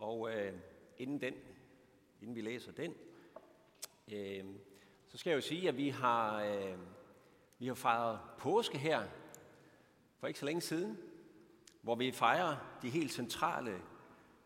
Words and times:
Og 0.00 0.30
øh, 0.32 0.52
inden 0.98 1.20
den, 1.20 1.34
inden 2.20 2.36
vi 2.36 2.40
læser 2.40 2.72
den, 2.72 2.94
øh, 4.12 4.44
så 5.08 5.18
skal 5.18 5.30
jeg 5.30 5.36
jo 5.36 5.40
sige, 5.40 5.68
at 5.68 5.76
vi 5.76 5.88
har, 5.88 6.42
øh, 6.42 6.78
vi 7.58 7.66
har 7.66 7.74
fejret 7.74 8.20
påske 8.38 8.78
her 8.78 9.08
for 10.18 10.26
ikke 10.26 10.40
så 10.40 10.46
længe 10.46 10.60
siden, 10.60 10.98
hvor 11.82 11.94
vi 11.94 12.12
fejrer 12.12 12.56
de 12.82 12.90
helt 12.90 13.12
centrale 13.12 13.82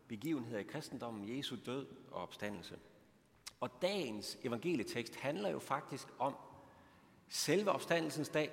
begivenheder 0.07 0.59
i 0.59 0.63
kristendommen, 0.63 1.37
Jesu 1.37 1.55
død 1.65 1.87
og 2.11 2.21
opstandelse. 2.21 2.79
Og 3.59 3.81
dagens 3.81 4.37
evangelietekst 4.43 5.15
handler 5.15 5.49
jo 5.49 5.59
faktisk 5.59 6.07
om 6.19 6.35
selve 7.27 7.71
opstandelsens 7.71 8.29
dag, 8.29 8.51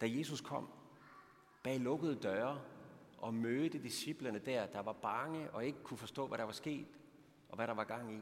da 0.00 0.06
Jesus 0.08 0.40
kom 0.40 0.68
bag 1.62 1.80
lukkede 1.80 2.14
døre 2.14 2.60
og 3.20 3.34
mødte 3.34 3.82
disciplerne 3.82 4.38
der, 4.38 4.66
der 4.66 4.80
var 4.80 4.92
bange 4.92 5.50
og 5.50 5.64
ikke 5.66 5.82
kunne 5.82 5.98
forstå, 5.98 6.26
hvad 6.26 6.38
der 6.38 6.44
var 6.44 6.52
sket 6.52 6.86
og 7.48 7.56
hvad 7.56 7.66
der 7.66 7.74
var 7.74 7.84
gang 7.84 8.14
i. 8.14 8.20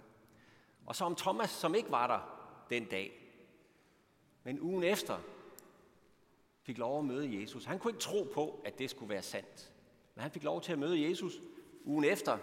Og 0.87 0.97
så 0.97 1.05
om 1.05 1.17
Thomas, 1.17 1.51
som 1.51 1.75
ikke 1.75 1.91
var 1.91 2.07
der 2.07 2.21
den 2.71 2.85
dag, 2.85 3.13
men 4.43 4.61
ugen 4.61 4.85
efter 4.85 5.19
fik 6.63 6.79
lov 6.79 6.99
at 6.99 7.05
møde 7.05 7.41
Jesus. 7.41 7.65
Han 7.65 7.79
kunne 7.79 7.91
ikke 7.91 8.01
tro 8.01 8.31
på, 8.35 8.63
at 8.65 8.79
det 8.79 8.91
skulle 8.91 9.09
være 9.11 9.23
sandt. 9.23 9.73
Men 10.15 10.23
han 10.23 10.31
fik 10.31 10.43
lov 10.43 10.61
til 10.61 10.73
at 10.73 10.79
møde 10.79 11.09
Jesus 11.09 11.41
ugen 11.85 12.05
efter, 12.05 12.39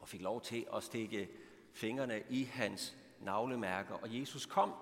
og 0.00 0.08
fik 0.08 0.20
lov 0.20 0.40
til 0.40 0.66
at 0.74 0.82
stikke 0.82 1.28
fingrene 1.72 2.22
i 2.30 2.44
hans 2.44 2.96
navlemærker. 3.20 3.94
Og 3.94 4.20
Jesus 4.20 4.46
kom 4.46 4.72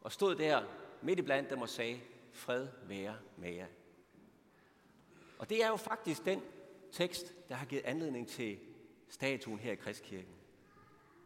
og 0.00 0.12
stod 0.12 0.34
der 0.34 0.62
midt 1.02 1.18
i 1.18 1.22
blandt 1.22 1.50
dem 1.50 1.60
og 1.60 1.68
sagde, 1.68 2.00
fred 2.32 2.68
være 2.82 3.16
med 3.36 3.52
jer. 3.52 3.66
Og 5.38 5.50
det 5.50 5.64
er 5.64 5.68
jo 5.68 5.76
faktisk 5.76 6.24
den 6.24 6.42
tekst, 6.92 7.48
der 7.48 7.54
har 7.54 7.66
givet 7.66 7.84
anledning 7.84 8.28
til 8.28 8.58
statuen 9.08 9.58
her 9.58 9.72
i 9.72 9.76
Kristkirken. 9.76 10.34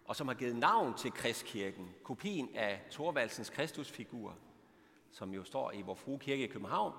Og 0.05 0.17
som 0.17 0.29
har 0.29 0.35
givet 0.35 0.57
navn 0.57 0.95
til 0.95 1.13
Kristkirken, 1.13 1.95
kopien 2.03 2.49
af 2.55 2.87
Thorvaldsens 2.91 3.51
Kristusfigur, 3.51 4.39
som 5.11 5.35
jo 5.35 5.45
står 5.45 5.73
i 5.73 5.83
vor 5.83 5.95
Frue 5.95 6.19
Kirke 6.19 6.45
i 6.45 6.47
København. 6.47 6.93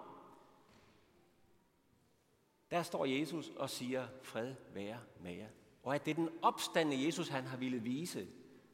Der 2.72 2.84
står 2.84 3.06
Jesus 3.06 3.50
og 3.50 3.70
siger, 3.70 4.08
fred 4.22 4.56
være 4.74 5.00
med 5.20 5.34
jer. 5.34 5.50
Og 5.84 5.96
at 5.96 6.06
det 6.06 6.12
er 6.12 6.16
den 6.16 6.30
opstande 6.42 7.06
Jesus, 7.06 7.28
han 7.28 7.46
har 7.46 7.58
ville 7.58 7.80
vise 7.80 8.28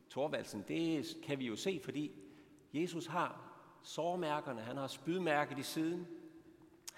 Thorvaldsen, 0.10 0.66
det 0.68 1.06
kan 1.24 1.40
vi 1.40 1.46
jo 1.48 1.56
se, 1.56 1.82
fordi 1.84 2.12
Jesus 2.74 3.06
har 3.06 3.42
sårmærkerne, 3.84 4.62
han 4.62 4.78
har 4.78 4.88
spydmærket 4.88 5.58
i 5.58 5.64
siden, 5.64 6.08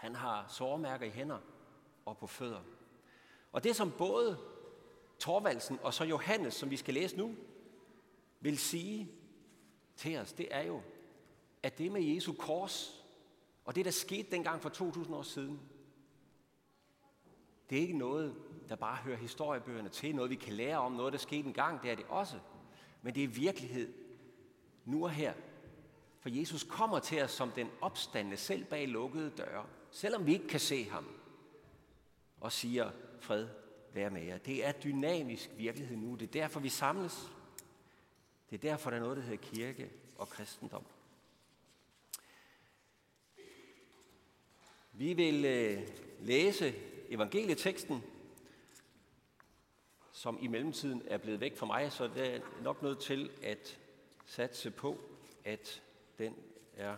han 0.02 0.16
har 0.16 0.46
sårmærker 0.48 1.06
i 1.06 1.10
hænder 1.10 1.38
og 2.06 2.18
på 2.18 2.28
fødder. 2.28 2.62
Og 3.52 3.64
det 3.64 3.76
som 3.76 3.92
både 3.98 4.38
Torvaldsen 5.20 5.80
og 5.84 5.94
så 5.94 6.04
Johannes, 6.04 6.54
som 6.54 6.70
vi 6.70 6.78
skal 6.78 6.94
læse 6.94 7.18
nu, 7.18 7.36
vil 8.40 8.58
sige 8.58 9.12
til 9.96 10.18
os, 10.18 10.34
det 10.34 10.48
er 10.52 10.62
jo, 10.62 10.82
at 11.64 11.78
det 11.78 11.92
med 11.92 12.02
Jesu 12.02 12.34
kors, 12.34 13.04
og 13.66 13.76
det 13.76 13.86
der 13.86 13.92
skete 13.92 14.32
dengang 14.32 14.62
for 14.62 14.70
2000 14.70 15.16
år 15.16 15.22
siden, 15.22 15.60
det 17.70 17.78
er 17.78 17.82
ikke 17.82 17.98
noget, 17.98 18.36
der 18.70 18.76
bare 18.76 18.96
hører 18.96 19.18
historiebøgerne 19.18 19.90
til, 19.90 20.16
noget 20.16 20.32
vi 20.32 20.36
kan 20.36 20.54
lære 20.54 20.78
om, 20.78 20.92
noget 20.92 21.14
der 21.14 21.20
skete 21.20 21.48
engang, 21.48 21.82
det 21.82 21.92
er 21.92 21.96
det 21.96 22.06
også. 22.10 22.40
Men 23.02 23.16
det 23.16 23.24
er 23.24 23.28
virkelighed 23.28 23.94
nu 24.86 25.04
og 25.04 25.12
her. 25.12 25.34
For 26.20 26.30
Jesus 26.30 26.64
kommer 26.64 27.00
til 27.00 27.24
os 27.24 27.32
som 27.32 27.52
den 27.52 27.70
opstande 27.82 28.38
selv 28.38 28.66
bag 28.66 28.88
lukkede 28.88 29.30
døre, 29.30 29.66
selvom 29.92 30.25
vi 30.25 30.34
ikke 30.34 30.47
kan 30.47 30.59
se 30.59 30.89
ham, 30.89 31.08
og 32.39 32.52
siger, 32.52 32.92
fred 33.20 33.47
være 33.94 34.09
med 34.09 34.23
jer. 34.23 34.38
Det 34.38 34.66
er 34.66 34.72
dynamisk 34.72 35.50
virkelighed 35.58 35.97
nu. 35.97 36.16
Det 36.16 36.28
er 36.28 36.42
derfor, 36.42 36.59
vi 36.59 36.70
samles. 36.70 37.31
Det 38.50 38.56
er 38.56 38.69
derfor, 38.69 38.89
der 38.89 38.97
er 38.97 39.02
noget, 39.02 39.17
der 39.17 39.23
hedder 39.23 39.44
kirke 39.44 39.92
og 40.17 40.30
kristendom. 40.30 40.86
Vi 44.94 45.13
vil 45.13 45.46
øh, 45.46 45.81
læse 46.19 46.75
evangelieteksten, 47.09 48.03
som 50.12 50.38
i 50.41 50.47
mellemtiden 50.47 51.01
er 51.07 51.18
blevet 51.18 51.40
væk 51.40 51.57
fra 51.57 51.66
mig, 51.66 51.91
så 51.91 52.07
det 52.07 52.35
er 52.35 52.41
nok 52.63 52.81
nødt 52.81 53.00
til 53.00 53.31
at 53.44 53.80
satse 54.25 54.72
på, 54.72 55.00
at 55.46 55.81
den 56.18 56.35
er 56.74 56.96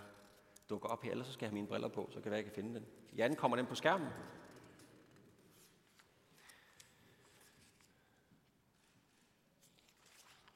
dukker 0.74 0.90
op 0.90 1.04
her. 1.04 1.12
Ellers 1.12 1.28
så 1.28 1.34
skal 1.34 1.46
jeg 1.46 1.50
have 1.50 1.54
mine 1.54 1.68
briller 1.68 1.88
på, 1.88 2.10
så 2.14 2.22
kan 2.22 2.32
jeg 2.32 2.40
ikke 2.40 2.52
finde 2.52 2.74
den. 2.76 2.86
Jan, 3.18 3.36
kommer 3.36 3.58
den 3.58 3.66
på 3.66 3.76
skærmen? 3.76 4.08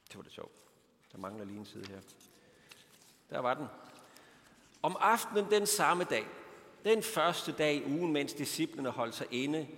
Det 0.08 0.16
var 0.16 0.22
det 0.22 0.32
sjovt. 0.32 0.52
Der 1.12 1.18
mangler 1.18 1.44
lige 1.44 1.58
en 1.58 1.64
side 1.64 1.86
her. 1.88 2.00
Der 3.30 3.38
var 3.38 3.54
den. 3.54 3.66
Om 4.82 4.96
aftenen 5.00 5.50
den 5.50 5.66
samme 5.66 6.04
dag, 6.04 6.26
den 6.84 7.02
første 7.02 7.52
dag 7.52 7.74
i 7.74 7.84
ugen, 7.84 8.12
mens 8.12 8.32
disciplene 8.32 8.90
holdt 8.90 9.14
sig 9.14 9.26
inde 9.30 9.68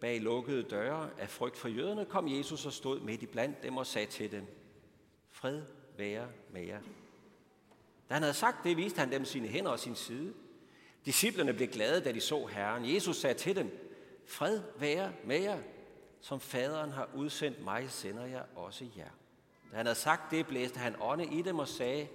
bag 0.00 0.20
lukkede 0.20 0.62
døre 0.62 1.10
af 1.18 1.28
frygt 1.28 1.56
for 1.56 1.68
jøderne, 1.68 2.04
kom 2.04 2.28
Jesus 2.28 2.66
og 2.66 2.72
stod 2.72 3.00
midt 3.00 3.22
i 3.22 3.26
blandt 3.26 3.62
dem 3.62 3.76
og 3.76 3.86
sagde 3.86 4.06
til 4.06 4.30
dem, 4.32 4.46
Fred 5.30 5.62
være 5.96 6.28
med 6.50 6.62
jer. 6.62 6.80
Da 8.08 8.14
han 8.14 8.22
havde 8.22 8.34
sagt 8.34 8.64
det, 8.64 8.76
viste 8.76 8.98
han 8.98 9.12
dem 9.12 9.24
sine 9.24 9.48
hænder 9.48 9.70
og 9.70 9.78
sin 9.78 9.94
side. 9.94 10.34
Disciplerne 11.04 11.52
blev 11.52 11.68
glade, 11.68 12.00
da 12.00 12.12
de 12.12 12.20
så 12.20 12.46
Herren. 12.46 12.94
Jesus 12.94 13.16
sagde 13.16 13.38
til 13.38 13.56
dem, 13.56 13.92
Fred 14.26 14.60
være 14.78 15.12
med 15.24 15.40
jer. 15.40 15.58
Som 16.20 16.40
faderen 16.40 16.90
har 16.90 17.08
udsendt 17.14 17.64
mig, 17.64 17.90
sender 17.90 18.26
jeg 18.26 18.44
også 18.56 18.86
jer. 18.96 19.10
Da 19.70 19.76
han 19.76 19.86
havde 19.86 19.98
sagt 19.98 20.30
det, 20.30 20.46
blæste 20.46 20.78
han 20.78 20.96
ånde 21.00 21.24
i 21.24 21.42
dem 21.42 21.58
og 21.58 21.68
sagde, 21.68 22.08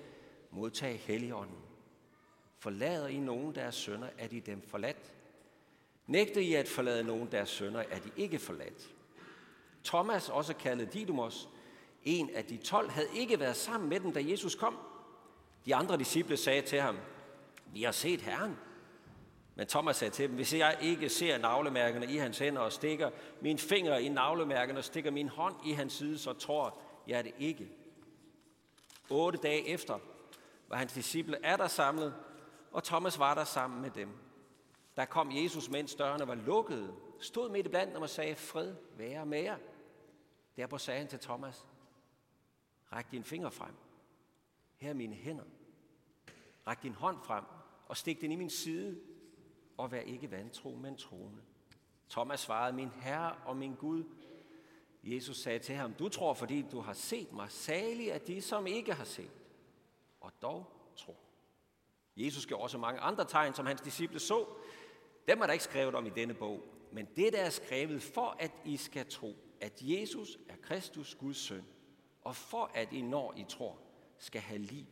modtag 0.52 1.00
helligånden. 1.00 1.58
Forlader 2.60 3.08
I 3.08 3.18
nogen 3.18 3.56
deres 3.56 3.76
sønner, 3.76 4.08
er 4.18 4.28
de 4.28 4.40
dem 4.40 4.62
forladt. 4.68 5.14
Nægter 6.08 6.42
I 6.42 6.54
at 6.54 6.68
forlade 6.68 7.04
nogen 7.04 7.32
deres 7.32 7.50
sønner, 7.50 7.84
er 7.90 8.00
de 8.00 8.12
ikke 8.18 8.40
forladt. 8.40 8.94
Thomas, 9.84 10.30
også 10.30 10.54
kaldet 10.54 10.94
Didymos, 10.94 11.50
en 12.04 12.30
af 12.30 12.46
de 12.46 12.58
tolv, 12.58 12.90
havde 12.90 13.08
ikke 13.16 13.40
været 13.40 13.56
sammen 13.56 13.90
med 13.90 14.00
dem, 14.00 14.14
da 14.14 14.24
Jesus 14.24 14.56
kom. 14.56 14.78
De 15.66 15.76
andre 15.76 15.98
disciple 15.98 16.38
sagde 16.38 16.62
til 16.62 16.82
ham, 16.82 16.98
vi 17.74 17.84
har 17.84 17.92
set 17.92 18.22
Herren. 18.22 18.58
Men 19.56 19.68
Thomas 19.68 19.96
sagde 19.96 20.14
til 20.14 20.28
dem, 20.28 20.36
hvis 20.36 20.54
jeg 20.54 20.78
ikke 20.82 21.10
ser 21.10 21.38
navlemærkerne 21.38 22.06
i 22.06 22.18
hans 22.18 22.40
hænder 22.40 22.62
og 22.62 22.72
stikker 22.72 23.10
min 23.42 23.58
finger 23.58 23.98
i 23.98 24.10
navlemærkerne 24.10 24.80
og 24.80 24.84
stikker 24.84 25.12
min 25.12 25.28
hånd 25.28 25.56
i 25.66 25.72
hans 25.72 25.94
side, 25.94 26.18
så 26.18 26.34
tror 26.34 26.78
jeg 27.08 27.24
det 27.24 27.34
ikke. 27.40 27.70
Otte 29.10 29.40
dage 29.40 29.68
efter 29.68 30.00
var 30.68 30.78
hans 30.78 30.94
disciple 30.94 31.38
er 31.44 31.58
der 31.58 31.68
samlet, 31.68 32.14
og 32.72 32.84
Thomas 32.84 33.20
var 33.20 33.34
der 33.34 33.44
sammen 33.44 33.82
med 33.82 33.90
dem. 33.90 34.10
Der 34.96 35.06
kom 35.06 35.32
Jesus, 35.32 35.70
mens 35.70 35.96
dørene 35.96 36.28
var 36.28 36.36
lukkede, 36.36 36.94
stod 37.20 37.50
midt 37.50 37.66
i 37.66 37.70
blandt 37.70 37.94
dem 37.94 38.02
og 38.02 38.10
sagde, 38.10 38.36
fred 38.36 38.76
være 38.98 39.26
med 39.26 39.42
jer. 39.42 39.58
Derpå 40.58 40.78
sagde 40.78 41.00
han 41.00 41.08
til 41.08 41.20
Thomas, 41.20 41.66
ræk 42.94 43.12
din 43.12 43.24
finger 43.24 43.50
frem. 43.50 43.74
Her 44.82 44.90
er 44.90 44.94
mine 44.94 45.16
hænder. 45.16 45.44
Ræk 46.68 46.84
din 46.84 46.94
hånd 46.94 47.18
frem 47.24 47.44
og 47.88 47.98
stik 47.98 48.22
den 48.22 48.32
i 48.32 48.36
min 48.36 48.50
side, 48.50 49.00
og 49.78 49.92
vær 49.92 50.00
ikke 50.00 50.32
vantro, 50.32 50.76
men 50.76 50.98
troende. 50.98 51.42
Thomas 52.10 52.40
svarede, 52.40 52.76
min 52.76 52.90
Herre 52.90 53.36
og 53.46 53.58
min 53.58 53.76
Gud. 53.76 54.04
Jesus 55.04 55.38
sagde 55.38 55.60
til 55.60 55.76
ham, 55.76 55.94
du 55.94 56.10
tror, 56.10 56.34
fordi 56.34 56.66
du 56.72 56.80
har 56.80 56.94
set 56.94 57.32
mig, 57.32 57.52
salig 57.52 58.14
af 58.14 58.22
de, 58.22 58.42
som 58.42 58.68
ikke 58.68 58.94
har 58.94 59.04
set, 59.04 59.32
og 60.22 60.32
dog 60.42 60.66
tror. 60.96 61.16
Jesus 62.18 62.46
gjorde 62.46 62.64
også 62.64 62.78
mange 62.78 63.00
andre 63.00 63.26
tegn, 63.26 63.54
som 63.54 63.66
hans 63.66 63.82
disciple 63.82 64.20
så. 64.20 64.46
Dem 65.28 65.42
er 65.42 65.46
der 65.46 65.54
ikke 65.54 65.64
skrevet 65.64 65.96
om 65.96 66.06
i 66.06 66.10
denne 66.10 66.34
bog, 66.34 66.64
men 66.92 67.08
det 67.16 67.34
der 67.34 67.42
er 67.42 67.50
skrevet 67.50 68.02
for, 68.02 68.36
at 68.40 68.52
I 68.66 68.78
skal 68.78 69.10
tro, 69.10 69.36
at 69.62 69.82
Jesus 69.82 70.38
er 70.50 70.56
Kristus, 70.62 71.16
Guds 71.16 71.38
søn, 71.38 71.66
og 72.22 72.36
for 72.36 72.72
at 72.74 72.94
I, 72.94 73.02
når 73.02 73.34
I 73.38 73.46
tror, 73.50 73.78
skal 74.22 74.42
have 74.42 74.60
liv 74.60 74.86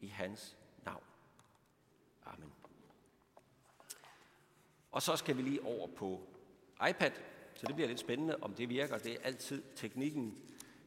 i 0.00 0.06
hans 0.06 0.56
navn. 0.84 1.04
Amen. 2.26 2.52
Og 4.92 5.02
så 5.02 5.16
skal 5.16 5.36
vi 5.36 5.42
lige 5.42 5.64
over 5.64 5.86
på 5.86 6.28
iPad, 6.90 7.10
så 7.54 7.66
det 7.66 7.74
bliver 7.74 7.88
lidt 7.88 8.00
spændende, 8.00 8.36
om 8.36 8.54
det 8.54 8.68
virker. 8.68 8.98
Det 8.98 9.12
er 9.12 9.18
altid 9.22 9.62
teknikken. 9.76 10.42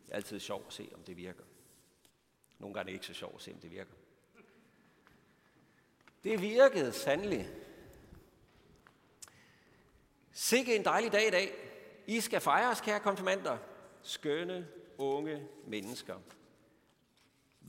Det 0.05 0.11
er 0.11 0.15
altid 0.15 0.39
sjovt 0.39 0.67
at 0.67 0.73
se, 0.73 0.91
om 0.93 1.03
det 1.03 1.17
virker. 1.17 1.43
Nogle 2.59 2.73
gange 2.73 2.79
er 2.79 2.83
det 2.85 2.93
ikke 2.93 3.05
så 3.05 3.13
sjovt 3.13 3.35
at 3.35 3.41
se, 3.41 3.53
om 3.53 3.59
det 3.59 3.71
virker. 3.71 3.93
Det 6.23 6.41
virkede 6.41 6.93
sandelig. 6.93 7.49
Sikke 10.31 10.75
en 10.75 10.85
dejlig 10.85 11.11
dag 11.11 11.27
i 11.27 11.31
dag. 11.31 11.53
I 12.07 12.19
skal 12.19 12.41
fejres, 12.41 12.81
kære 12.81 12.99
konfirmander. 12.99 13.57
Skønne, 14.01 14.67
unge 14.97 15.47
mennesker. 15.67 16.19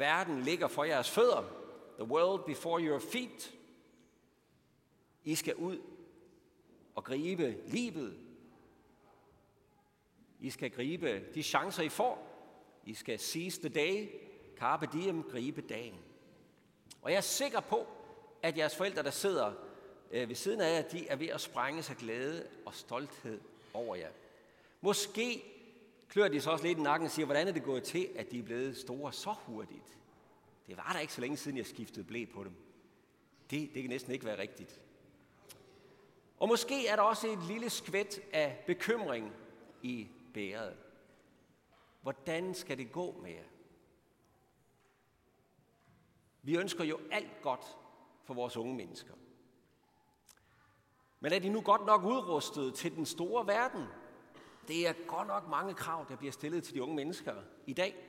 Verden 0.00 0.42
ligger 0.42 0.68
for 0.68 0.84
jeres 0.84 1.10
fødder. 1.10 1.42
The 1.98 2.04
world 2.04 2.44
before 2.46 2.80
your 2.80 2.98
feet. 2.98 3.54
I 5.24 5.34
skal 5.34 5.54
ud 5.54 5.78
og 6.94 7.04
gribe 7.04 7.56
livet. 7.66 8.18
I 10.40 10.50
skal 10.50 10.70
gribe 10.70 11.24
de 11.34 11.42
chancer, 11.42 11.82
I 11.82 11.88
får. 11.88 12.26
I 12.84 12.94
skal 12.94 13.18
seize 13.18 13.60
the 13.60 13.68
day, 13.68 14.08
carpe 14.56 14.88
diem, 14.92 15.22
gribe 15.22 15.60
dagen. 15.60 15.98
Og 17.02 17.10
jeg 17.10 17.16
er 17.16 17.20
sikker 17.20 17.60
på, 17.60 17.86
at 18.42 18.58
jeres 18.58 18.76
forældre, 18.76 19.02
der 19.02 19.10
sidder 19.10 19.52
øh, 20.10 20.28
ved 20.28 20.36
siden 20.36 20.60
af 20.60 20.76
jer, 20.76 20.88
de 20.88 21.08
er 21.08 21.16
ved 21.16 21.28
at 21.28 21.40
sprænge 21.40 21.82
sig 21.82 21.96
glæde 21.96 22.46
og 22.66 22.74
stolthed 22.74 23.40
over 23.74 23.96
jer. 23.96 24.10
Måske 24.80 25.44
klør 26.10 26.28
de 26.28 26.40
så 26.40 26.50
også 26.50 26.66
lidt 26.66 26.78
i 26.78 26.82
nakken 26.82 27.06
og 27.06 27.12
siger, 27.12 27.26
hvordan 27.26 27.48
er 27.48 27.52
det 27.52 27.62
gået 27.62 27.82
til, 27.82 28.08
at 28.16 28.30
de 28.30 28.38
er 28.38 28.42
blevet 28.42 28.76
store 28.76 29.12
så 29.12 29.34
hurtigt? 29.46 29.98
Det 30.66 30.76
var 30.76 30.92
der 30.92 31.00
ikke 31.00 31.12
så 31.12 31.20
længe 31.20 31.36
siden, 31.36 31.56
jeg 31.56 31.66
skiftede 31.66 32.04
blæ 32.04 32.24
på 32.34 32.44
dem. 32.44 32.52
Det, 33.50 33.70
det 33.74 33.82
kan 33.82 33.90
næsten 33.90 34.12
ikke 34.12 34.24
være 34.24 34.38
rigtigt. 34.38 34.80
Og 36.38 36.48
måske 36.48 36.86
er 36.86 36.96
der 36.96 37.02
også 37.02 37.28
et 37.28 37.42
lille 37.42 37.70
skvæt 37.70 38.20
af 38.32 38.64
bekymring 38.66 39.32
i 39.82 40.08
bæret. 40.34 40.76
Hvordan 42.02 42.54
skal 42.54 42.78
det 42.78 42.92
gå 42.92 43.20
med 43.22 43.30
jer? 43.30 43.44
Vi 46.42 46.56
ønsker 46.56 46.84
jo 46.84 47.00
alt 47.10 47.42
godt 47.42 47.76
for 48.24 48.34
vores 48.34 48.56
unge 48.56 48.74
mennesker. 48.74 49.14
Men 51.20 51.32
er 51.32 51.38
de 51.38 51.48
nu 51.48 51.60
godt 51.60 51.86
nok 51.86 52.04
udrustet 52.04 52.74
til 52.74 52.96
den 52.96 53.06
store 53.06 53.46
verden? 53.46 53.86
Det 54.68 54.88
er 54.88 54.92
godt 55.06 55.28
nok 55.28 55.48
mange 55.48 55.74
krav, 55.74 56.06
der 56.08 56.16
bliver 56.16 56.32
stillet 56.32 56.64
til 56.64 56.74
de 56.74 56.82
unge 56.82 56.94
mennesker 56.96 57.34
i 57.66 57.72
dag. 57.72 58.06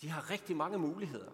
De 0.00 0.08
har 0.08 0.30
rigtig 0.30 0.56
mange 0.56 0.78
muligheder. 0.78 1.30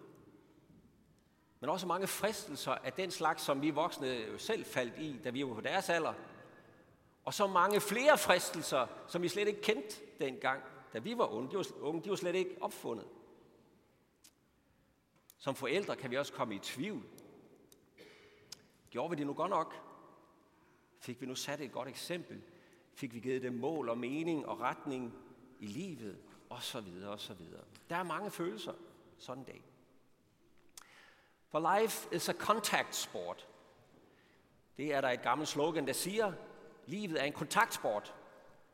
Men 1.59 1.69
også 1.69 1.87
mange 1.87 2.07
fristelser 2.07 2.71
af 2.71 2.93
den 2.93 3.11
slags, 3.11 3.43
som 3.43 3.61
vi 3.61 3.69
voksne 3.69 4.07
jo 4.07 4.37
selv 4.37 4.65
faldt 4.65 4.99
i, 4.99 5.19
da 5.23 5.29
vi 5.29 5.45
var 5.45 5.53
på 5.53 5.61
deres 5.61 5.89
alder. 5.89 6.13
Og 7.25 7.33
så 7.33 7.47
mange 7.47 7.81
flere 7.81 8.17
fristelser, 8.17 8.87
som 9.07 9.21
vi 9.21 9.27
slet 9.27 9.47
ikke 9.47 9.61
kendte 9.61 9.95
dengang, 10.19 10.63
da 10.93 10.99
vi 10.99 11.17
var 11.17 11.27
unge. 11.27 11.51
De 11.51 11.57
var, 11.57 11.65
unge, 11.79 12.03
de 12.03 12.09
var 12.09 12.15
slet 12.15 12.35
ikke 12.35 12.57
opfundet. 12.61 13.07
Som 15.37 15.55
forældre 15.55 15.95
kan 15.95 16.11
vi 16.11 16.17
også 16.17 16.33
komme 16.33 16.55
i 16.55 16.59
tvivl. 16.59 17.03
Gjorde 18.89 19.09
vi 19.09 19.15
det 19.15 19.27
nu 19.27 19.33
godt 19.33 19.49
nok? 19.49 19.75
Fik 20.99 21.21
vi 21.21 21.25
nu 21.25 21.35
sat 21.35 21.61
et 21.61 21.71
godt 21.71 21.87
eksempel? 21.87 22.41
Fik 22.95 23.13
vi 23.13 23.19
givet 23.19 23.41
dem 23.41 23.53
mål 23.53 23.89
og 23.89 23.97
mening 23.97 24.45
og 24.45 24.59
retning 24.59 25.13
i 25.59 25.65
livet? 25.65 26.17
Og 26.49 26.63
så 26.63 26.81
videre, 26.81 27.11
og 27.11 27.19
så 27.19 27.33
videre. 27.33 27.63
Der 27.89 27.95
er 27.95 28.03
mange 28.03 28.31
følelser 28.31 28.73
sådan 29.17 29.41
en 29.41 29.45
dag. 29.45 29.63
For 31.47 31.79
life 31.79 32.15
is 32.15 32.29
a 32.29 32.33
contact 32.33 32.95
sport. 32.95 33.47
Det 34.77 34.93
er 34.93 35.01
der 35.01 35.09
et 35.09 35.21
gammelt 35.21 35.49
slogan, 35.49 35.87
der 35.87 35.93
siger, 35.93 36.33
livet 36.85 37.21
er 37.21 37.25
en 37.25 37.33
kontaktsport. 37.33 38.15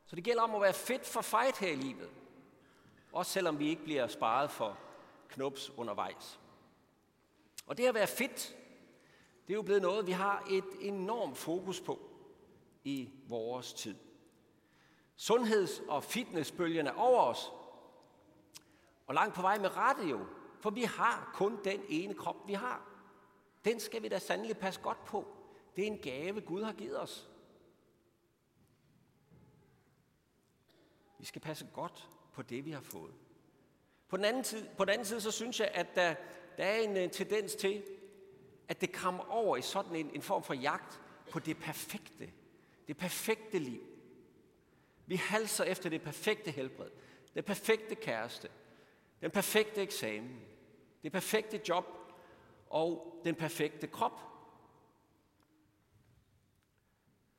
Så 0.05 0.15
det 0.15 0.23
gælder 0.23 0.41
om 0.41 0.55
at 0.55 0.61
være 0.61 0.73
fit 0.73 1.05
for 1.05 1.21
fight 1.21 1.57
her 1.57 1.71
i 1.71 1.75
livet. 1.75 2.09
Også 3.11 3.31
selvom 3.31 3.59
vi 3.59 3.69
ikke 3.69 3.83
bliver 3.83 4.07
sparet 4.07 4.51
for 4.51 4.77
knops 5.29 5.69
undervejs. 5.77 6.39
Og 7.67 7.77
det 7.77 7.85
at 7.85 7.95
være 7.95 8.07
fit, 8.07 8.57
det 9.47 9.53
er 9.53 9.55
jo 9.55 9.61
blevet 9.61 9.81
noget, 9.81 10.07
vi 10.07 10.11
har 10.11 10.47
et 10.49 10.65
enormt 10.79 11.37
fokus 11.37 11.81
på 11.81 11.99
i 12.83 13.09
vores 13.27 13.73
tid. 13.73 13.95
Sundheds- 15.21 15.81
og 15.87 16.03
fitnessbølgen 16.03 16.87
er 16.87 16.91
over 16.91 17.21
os. 17.21 17.51
Og 19.07 19.13
langt 19.13 19.35
på 19.35 19.41
vej 19.41 19.59
med 19.59 19.77
rette 19.77 20.03
jo, 20.03 20.25
for 20.59 20.69
vi 20.69 20.83
har 20.83 21.31
kun 21.33 21.63
den 21.63 21.81
ene 21.89 22.13
krop, 22.13 22.47
vi 22.47 22.53
har. 22.53 22.87
Den 23.65 23.79
skal 23.79 24.03
vi 24.03 24.07
da 24.07 24.19
sandelig 24.19 24.57
passe 24.57 24.81
godt 24.81 25.05
på. 25.05 25.27
Det 25.75 25.83
er 25.83 25.87
en 25.87 25.97
gave, 25.97 26.41
Gud 26.41 26.63
har 26.63 26.73
givet 26.73 27.01
os. 27.01 27.29
Vi 31.19 31.25
skal 31.25 31.41
passe 31.41 31.67
godt 31.73 32.09
på 32.33 32.41
det, 32.41 32.65
vi 32.65 32.71
har 32.71 32.81
fået. 32.81 33.13
På 34.07 34.17
den 34.17 34.25
anden, 34.25 34.43
side, 34.43 34.69
på 34.77 34.85
den 34.85 34.93
anden 34.93 35.05
side, 35.05 35.21
så 35.21 35.31
synes 35.31 35.59
jeg, 35.59 35.71
at 35.73 35.95
der, 35.95 36.15
der 36.57 36.63
er 36.63 36.77
en 36.79 36.97
øh, 36.97 37.11
tendens 37.11 37.55
til, 37.55 37.83
at 38.67 38.81
det 38.81 38.93
kommer 38.93 39.23
over 39.23 39.57
i 39.57 39.61
sådan 39.61 39.95
en, 39.95 40.09
en 40.15 40.21
form 40.21 40.43
for 40.43 40.53
jagt 40.53 41.01
på 41.31 41.39
det 41.39 41.57
perfekte. 41.57 42.31
Det 42.87 42.97
perfekte 42.97 43.59
liv. 43.59 43.90
Vi 45.11 45.15
halser 45.15 45.63
efter 45.63 45.89
det 45.89 46.01
perfekte 46.01 46.51
helbred, 46.51 46.89
det 47.35 47.45
perfekte 47.45 47.95
kæreste, 47.95 48.49
den 49.21 49.31
perfekte 49.31 49.81
eksamen, 49.81 50.41
det 51.03 51.11
perfekte 51.11 51.61
job 51.69 51.85
og 52.69 53.21
den 53.25 53.35
perfekte 53.35 53.87
krop. 53.87 54.21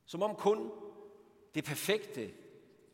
Som 0.05 0.23
om 0.23 0.37
kun 0.37 0.71
det 1.55 1.65
perfekte, 1.65 2.35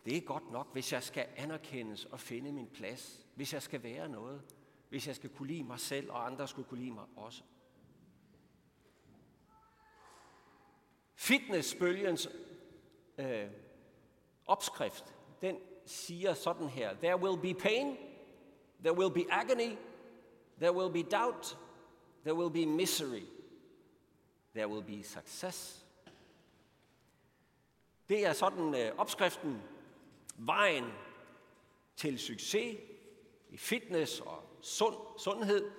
det 0.05 0.17
er 0.17 0.21
godt 0.21 0.51
nok, 0.51 0.73
hvis 0.73 0.93
jeg 0.93 1.03
skal 1.03 1.27
anerkendes 1.37 2.05
og 2.05 2.21
finde 2.21 2.53
min 2.53 2.69
plads, 2.69 3.27
hvis 3.35 3.53
jeg 3.53 3.63
skal 3.63 3.83
være 3.83 4.09
noget, 4.09 4.43
hvis 4.89 5.07
jeg 5.07 5.17
skal 5.17 5.31
kunne 5.31 5.49
lide 5.49 5.65
mig 5.65 5.81
selv, 5.81 6.11
og 6.11 6.27
andre 6.27 6.49
skulle 6.49 6.69
kunne 6.69 6.81
lide 6.81 6.95
mig 6.95 7.05
også. 7.17 7.43
Fitnessbølgens 11.15 12.29
øh, 13.19 13.51
opskrift, 14.49 15.15
den 15.43 15.57
siger 15.85 16.35
sådan 16.35 16.69
her. 16.69 16.95
There 16.95 17.17
will 17.17 17.39
be 17.39 17.61
pain, 17.61 17.97
there 18.81 18.95
will 18.95 19.11
be 19.11 19.33
agony, 19.33 19.77
there 20.59 20.73
will 20.73 20.93
be 20.93 21.11
doubt, 21.11 21.59
there 22.23 22.35
will 22.35 22.51
be 22.51 22.67
misery, 22.67 23.27
there 24.55 24.69
will 24.69 24.85
be 24.85 25.05
success. 25.05 25.87
Det 28.09 28.27
er 28.27 28.33
sådan 28.33 28.75
øh, 28.75 28.99
opskriften, 28.99 29.63
vejen 30.37 30.85
til 31.97 32.19
succes 32.19 32.79
i 33.51 33.57
fitness 33.57 34.21
og 34.21 34.43
sund, 34.61 34.97
sundhed. 35.19 35.71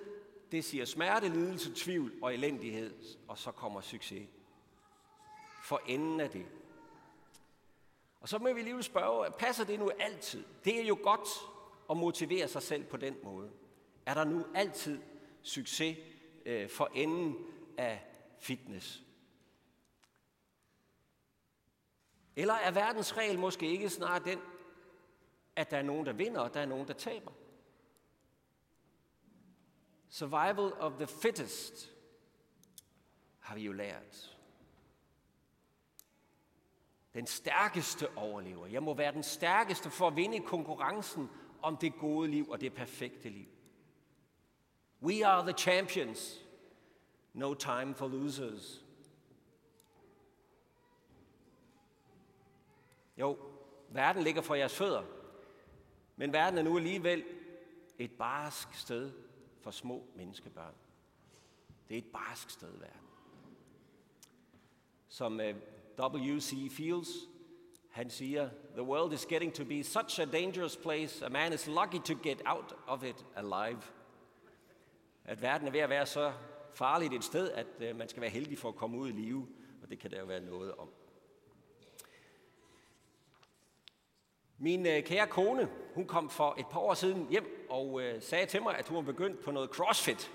Det 0.52 0.64
siger 0.64 0.84
smerte, 0.84 1.28
lidelse, 1.28 1.72
tvivl 1.76 2.12
og 2.22 2.34
elendighed, 2.34 2.94
og 3.28 3.38
så 3.38 3.50
kommer 3.50 3.80
succes. 3.80 4.28
For 5.64 5.80
enden 5.86 6.20
af 6.20 6.30
det. 6.30 6.46
Og 8.20 8.28
så 8.28 8.38
må 8.38 8.52
vi 8.52 8.62
lige 8.62 8.82
spørge, 8.82 9.30
passer 9.30 9.64
det 9.64 9.78
nu 9.78 9.90
altid? 9.98 10.44
Det 10.64 10.80
er 10.80 10.84
jo 10.84 10.98
godt 11.02 11.28
at 11.90 11.96
motivere 11.96 12.48
sig 12.48 12.62
selv 12.62 12.84
på 12.84 12.96
den 12.96 13.16
måde. 13.22 13.50
Er 14.06 14.14
der 14.14 14.24
nu 14.24 14.46
altid 14.54 15.00
succes 15.42 15.98
øh, 16.46 16.70
for 16.70 16.90
enden 16.94 17.36
af 17.78 18.04
fitness? 18.38 19.02
Eller 22.36 22.54
er 22.54 22.70
verdens 22.70 23.16
regel 23.16 23.38
måske 23.38 23.66
ikke 23.66 23.90
snarere 23.90 24.24
den, 24.24 24.40
at 25.56 25.70
der 25.70 25.76
er 25.76 25.82
nogen, 25.82 26.06
der 26.06 26.12
vinder, 26.12 26.40
og 26.40 26.54
der 26.54 26.60
er 26.60 26.66
nogen, 26.66 26.88
der 26.88 26.94
taber? 26.94 27.32
Survival 30.08 30.72
of 30.72 30.92
the 30.92 31.06
fittest 31.06 31.92
har 33.38 33.54
vi 33.54 33.62
jo 33.62 33.72
lært. 33.72 34.39
Den 37.14 37.26
stærkeste 37.26 38.16
overlever. 38.16 38.66
Jeg 38.66 38.82
må 38.82 38.94
være 38.94 39.12
den 39.12 39.22
stærkeste 39.22 39.90
for 39.90 40.06
at 40.06 40.16
vinde 40.16 40.40
konkurrencen 40.40 41.30
om 41.62 41.76
det 41.76 41.94
gode 41.98 42.30
liv 42.30 42.48
og 42.48 42.60
det 42.60 42.74
perfekte 42.74 43.28
liv. 43.28 43.48
We 45.02 45.26
are 45.26 45.42
the 45.42 45.58
champions. 45.58 46.46
No 47.32 47.54
time 47.54 47.94
for 47.94 48.08
losers. 48.08 48.84
Jo, 53.16 53.38
verden 53.88 54.22
ligger 54.22 54.42
for 54.42 54.54
jeres 54.54 54.76
fødder, 54.76 55.02
men 56.16 56.32
verden 56.32 56.58
er 56.58 56.62
nu 56.62 56.76
alligevel 56.76 57.24
et 57.98 58.12
barsk 58.12 58.74
sted 58.74 59.12
for 59.60 59.70
små 59.70 60.06
menneskebørn. 60.16 60.74
Det 61.88 61.94
er 61.94 61.98
et 61.98 62.12
barsk 62.12 62.50
sted, 62.50 62.72
verden. 62.72 63.08
Som 65.08 65.40
øh, 65.40 65.56
W.C. 65.98 66.70
Fields, 66.70 67.08
han 67.90 68.10
siger, 68.10 68.50
The 68.72 68.82
world 68.82 69.12
is 69.12 69.26
getting 69.26 69.54
to 69.54 69.64
be 69.64 69.82
such 69.82 70.20
a 70.20 70.24
dangerous 70.24 70.76
place, 70.76 71.26
a 71.26 71.28
man 71.28 71.52
is 71.52 71.66
lucky 71.66 71.98
to 72.04 72.14
get 72.22 72.42
out 72.46 72.74
of 72.86 73.04
it 73.04 73.26
alive. 73.36 73.82
At 75.24 75.42
verden 75.42 75.66
er 75.68 75.72
ved 75.72 75.80
at 75.80 75.90
være 75.90 76.06
så 76.06 76.32
farligt 76.74 77.14
et 77.14 77.24
sted, 77.24 77.50
at 77.50 77.66
øh, 77.80 77.96
man 77.96 78.08
skal 78.08 78.20
være 78.20 78.30
heldig 78.30 78.58
for 78.58 78.68
at 78.68 78.76
komme 78.76 78.98
ud 78.98 79.08
i 79.08 79.12
live, 79.12 79.46
og 79.82 79.90
det 79.90 79.98
kan 79.98 80.10
der 80.10 80.18
jo 80.20 80.26
være 80.26 80.40
noget 80.40 80.74
om. 80.74 80.88
Min 84.58 84.86
øh, 84.86 85.02
kære 85.02 85.26
kone, 85.26 85.68
hun 85.94 86.06
kom 86.06 86.30
for 86.30 86.54
et 86.58 86.66
par 86.70 86.80
år 86.80 86.94
siden 86.94 87.26
hjem 87.30 87.66
og 87.70 88.02
øh, 88.02 88.22
sagde 88.22 88.46
til 88.46 88.62
mig, 88.62 88.78
at 88.78 88.88
hun 88.88 88.96
var 88.96 89.02
begyndt 89.12 89.40
på 89.40 89.50
noget 89.50 89.70
crossfit. 89.70 90.32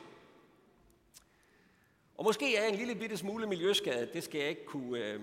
Og 2.18 2.24
måske 2.24 2.56
er 2.56 2.62
jeg 2.62 2.70
en 2.70 2.76
lille 2.76 2.96
bitte 2.96 3.18
smule 3.18 3.48
miljøskadet, 3.48 4.14
det 4.14 4.24
skal 4.24 4.40
jeg 4.40 4.50
ikke 4.50 4.66
kunne, 4.66 5.22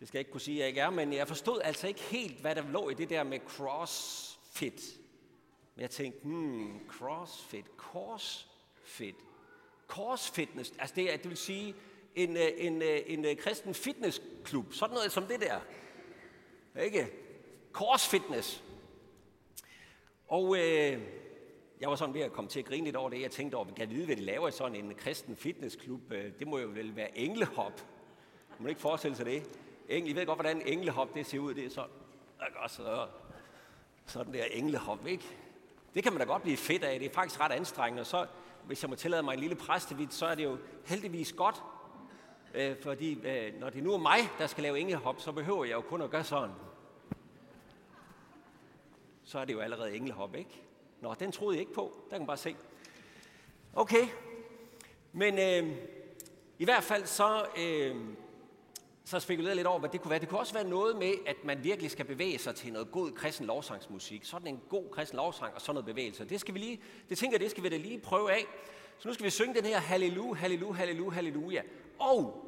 det 0.00 0.08
skal 0.08 0.18
jeg 0.18 0.20
ikke 0.20 0.30
kunne 0.30 0.40
sige, 0.40 0.56
at 0.56 0.60
jeg 0.60 0.68
ikke 0.68 0.80
er, 0.80 0.90
men 0.90 1.12
jeg 1.12 1.28
forstod 1.28 1.60
altså 1.64 1.88
ikke 1.88 2.00
helt, 2.00 2.40
hvad 2.40 2.54
der 2.54 2.62
lå 2.70 2.88
i 2.88 2.94
det 2.94 3.10
der 3.10 3.22
med 3.22 3.38
crossfit. 3.48 4.82
Men 5.74 5.82
jeg 5.82 5.90
tænkte, 5.90 6.20
hmm, 6.22 6.80
crossfit, 6.88 7.64
crossfit, 7.76 9.14
crossfitness, 9.86 10.72
altså 10.78 10.94
det, 10.94 11.22
det 11.22 11.28
vil 11.28 11.36
sige 11.36 11.74
en, 12.14 12.36
øh, 12.36 12.48
en, 12.56 12.82
øh, 12.82 13.00
en, 13.06 13.24
en 13.24 13.36
kristen 13.36 13.74
fitnessklub, 13.74 14.72
sådan 14.72 14.94
noget 14.94 15.12
som 15.12 15.26
det 15.26 15.40
der. 15.40 15.60
Ikke? 16.82 17.08
Korsfitness. 17.72 18.64
Og 20.28 20.58
øh, 20.58 21.00
jeg 21.80 21.88
var 21.88 21.96
sådan 21.96 22.14
ved 22.14 22.20
at 22.20 22.32
komme 22.32 22.50
til 22.50 22.58
at 22.58 22.66
grine 22.66 22.84
lidt 22.84 22.96
over 22.96 23.10
det. 23.10 23.20
Jeg 23.20 23.30
tænkte 23.30 23.54
over, 23.56 23.64
kan 23.64 23.78
jeg 23.78 23.90
vide, 23.90 24.06
hvad 24.06 24.16
de 24.16 24.22
laver 24.22 24.48
i 24.48 24.52
sådan 24.52 24.84
en 24.84 24.94
kristen 24.94 25.36
fitnessklub? 25.36 26.10
Det 26.10 26.46
må 26.46 26.58
jo 26.58 26.68
vel 26.68 26.96
være 26.96 27.18
englehop. 27.18 27.86
Man 28.48 28.62
må 28.62 28.68
ikke 28.68 28.80
forestille 28.80 29.16
sig 29.16 29.26
det. 29.26 29.60
I 29.90 30.16
ved 30.16 30.26
godt, 30.26 30.36
hvordan 30.36 30.62
englehop 30.66 31.14
det 31.14 31.26
ser 31.26 31.38
ud. 31.38 31.54
Det 31.54 31.66
er 31.66 31.70
sådan, 31.70 31.90
så, 32.68 33.06
sådan 34.06 34.32
der 34.32 34.44
englehop, 34.44 35.06
ikke? 35.06 35.24
Det 35.94 36.02
kan 36.02 36.12
man 36.12 36.20
da 36.20 36.26
godt 36.26 36.42
blive 36.42 36.56
fedt 36.56 36.84
af. 36.84 36.98
Det 36.98 37.10
er 37.10 37.14
faktisk 37.14 37.40
ret 37.40 37.52
anstrengende. 37.52 38.00
Og 38.00 38.06
så, 38.06 38.26
hvis 38.66 38.82
jeg 38.82 38.90
må 38.90 38.96
tillade 38.96 39.22
mig 39.22 39.34
en 39.34 39.40
lille 39.40 39.56
præstevidt, 39.56 40.14
så 40.14 40.26
er 40.26 40.34
det 40.34 40.44
jo 40.44 40.58
heldigvis 40.84 41.32
godt. 41.32 41.62
Øh, 42.54 42.76
fordi 42.82 43.26
øh, 43.26 43.60
når 43.60 43.70
det 43.70 43.82
nu 43.82 43.94
er 43.94 43.98
mig, 43.98 44.18
der 44.38 44.46
skal 44.46 44.62
lave 44.62 44.78
englehop, 44.78 45.20
så 45.20 45.32
behøver 45.32 45.64
jeg 45.64 45.74
jo 45.74 45.80
kun 45.80 46.02
at 46.02 46.10
gøre 46.10 46.24
sådan. 46.24 46.50
Så 49.24 49.38
er 49.38 49.44
det 49.44 49.52
jo 49.52 49.60
allerede 49.60 49.96
englehop, 49.96 50.34
ikke? 50.34 50.62
Nå, 51.00 51.14
den 51.14 51.32
troede 51.32 51.56
jeg 51.56 51.60
ikke 51.60 51.72
på. 51.72 51.92
Der 52.04 52.10
kan 52.10 52.20
man 52.20 52.26
bare 52.26 52.36
se. 52.36 52.56
Okay. 53.74 54.08
Men 55.12 55.38
øh, 55.38 55.76
i 56.58 56.64
hvert 56.64 56.82
fald 56.84 57.06
så, 57.06 57.46
øh, 57.58 57.96
så 59.10 59.20
spekulerede 59.20 59.50
jeg 59.50 59.56
lidt 59.56 59.66
over, 59.66 59.78
hvad 59.78 59.90
det 59.90 60.00
kunne 60.00 60.10
være. 60.10 60.18
Det 60.18 60.28
kunne 60.28 60.40
også 60.40 60.54
være 60.54 60.68
noget 60.68 60.96
med, 60.96 61.12
at 61.26 61.36
man 61.44 61.64
virkelig 61.64 61.90
skal 61.90 62.04
bevæge 62.04 62.38
sig 62.38 62.54
til 62.54 62.72
noget 62.72 62.90
god 62.90 63.12
kristen 63.12 63.46
lovsangsmusik. 63.46 64.24
Sådan 64.24 64.46
en 64.46 64.60
god 64.68 64.90
kristen 64.90 65.16
lovsang 65.16 65.54
og 65.54 65.60
sådan 65.60 65.74
noget 65.74 65.86
bevægelse. 65.86 66.24
Det 66.24 66.40
skal 66.40 66.54
vi 66.54 66.58
lige, 66.58 66.80
det 67.08 67.18
tænker 67.18 67.34
jeg, 67.34 67.40
det 67.40 67.50
skal 67.50 67.62
vi 67.62 67.68
da 67.68 67.76
lige 67.76 67.98
prøve 67.98 68.32
af. 68.32 68.46
Så 68.98 69.08
nu 69.08 69.14
skal 69.14 69.24
vi 69.24 69.30
synge 69.30 69.54
den 69.54 69.64
her 69.64 69.78
halleluja, 69.78 70.34
halleluja, 70.34 70.72
halleluja, 70.72 71.14
halleluja. 71.14 71.62
Og 71.98 72.46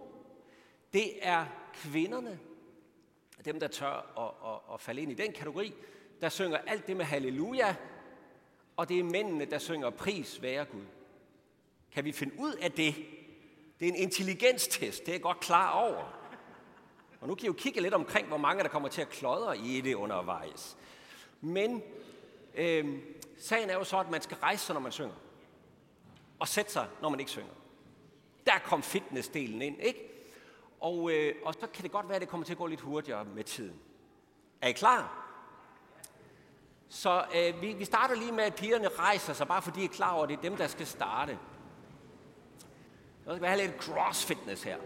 det 0.93 1.27
er 1.27 1.47
kvinderne, 1.75 2.39
dem 3.45 3.61
der 3.61 3.69
tør 3.69 3.87
at, 4.19 4.51
at, 4.53 4.75
at 4.75 4.81
falde 4.81 5.03
ind 5.03 5.13
i 5.13 5.15
den 5.15 5.33
kategori, 5.33 5.75
der 6.21 6.29
synger 6.29 6.59
alt 6.59 6.87
det 6.87 6.97
med 6.97 7.05
halleluja, 7.05 7.77
og 8.77 8.89
det 8.89 8.99
er 8.99 9.05
mændene, 9.05 9.45
der 9.45 9.59
synger 9.59 9.91
pris 9.91 10.43
være 10.43 10.65
Gud. 10.65 10.85
Kan 11.93 12.05
vi 12.05 12.13
finde 12.13 12.35
ud 12.39 12.53
af 12.53 12.73
det? 12.73 12.95
Det 13.81 13.89
er 13.89 13.93
en 13.93 13.99
intelligenstest, 13.99 15.01
det 15.01 15.09
er 15.09 15.13
jeg 15.13 15.23
godt 15.23 15.41
klar 15.41 15.71
over. 15.71 16.22
Og 17.23 17.29
nu 17.29 17.35
kan 17.35 17.45
I 17.45 17.47
jo 17.47 17.53
kigge 17.53 17.81
lidt 17.81 17.95
omkring, 17.95 18.29
hvor 18.29 18.37
mange 18.37 18.63
der 18.63 18.69
kommer 18.69 18.89
til 18.89 19.03
at 19.03 19.09
klodre 19.09 19.59
i 19.59 19.81
det 19.81 19.95
undervejs. 19.95 20.77
Men 21.41 21.83
øh, 22.55 22.99
sagen 23.39 23.71
er 23.71 23.75
jo 23.75 23.85
så, 23.85 23.99
at 23.99 24.11
man 24.11 24.23
skal 24.23 24.37
rejse 24.37 24.67
sig, 24.67 24.75
når 24.75 24.81
man 24.81 24.93
synger. 24.93 25.15
Og 26.39 26.49
sætte 26.49 26.73
sig, 26.73 26.89
når 27.03 27.09
man 27.09 27.21
ikke 27.21 27.31
synger. 27.31 27.53
Der 28.47 28.59
kom 28.65 28.83
fitnessdelen 28.83 29.63
ind, 29.63 29.77
ikke? 29.81 30.09
Og, 30.81 31.13
øh, 31.13 31.35
og 31.45 31.55
så 31.55 31.67
kan 31.75 31.83
det 31.83 31.93
godt 31.93 32.09
være, 32.09 32.17
at 32.17 32.21
det 32.21 32.29
kommer 32.29 32.45
til 32.45 32.53
at 32.53 32.59
gå 32.59 32.67
lidt 32.67 32.81
hurtigere 32.81 33.25
med 33.25 33.45
tiden. 33.45 33.81
Er 34.61 34.69
I 34.69 34.73
klar? 34.73 35.29
Så 36.89 37.25
øh, 37.35 37.63
vi, 37.63 37.73
vi 37.73 37.85
starter 37.85 38.15
lige 38.15 38.33
med, 38.33 38.45
at 38.45 38.55
pigerne 38.55 38.89
rejser 38.89 39.33
sig, 39.33 39.49
bare 39.49 39.63
fordi 39.63 39.81
I 39.81 39.85
er 39.85 39.89
klar 39.89 40.13
over, 40.13 40.23
at 40.23 40.29
det 40.29 40.37
er 40.37 40.43
dem, 40.43 40.57
der 40.57 40.67
skal 40.67 40.87
starte. 40.87 41.39
Så 43.25 43.31
skal 43.31 43.43
vi 43.43 43.47
have 43.47 43.61
lidt 43.61 43.83
crossfitness 43.83 44.63
her. 44.63 44.79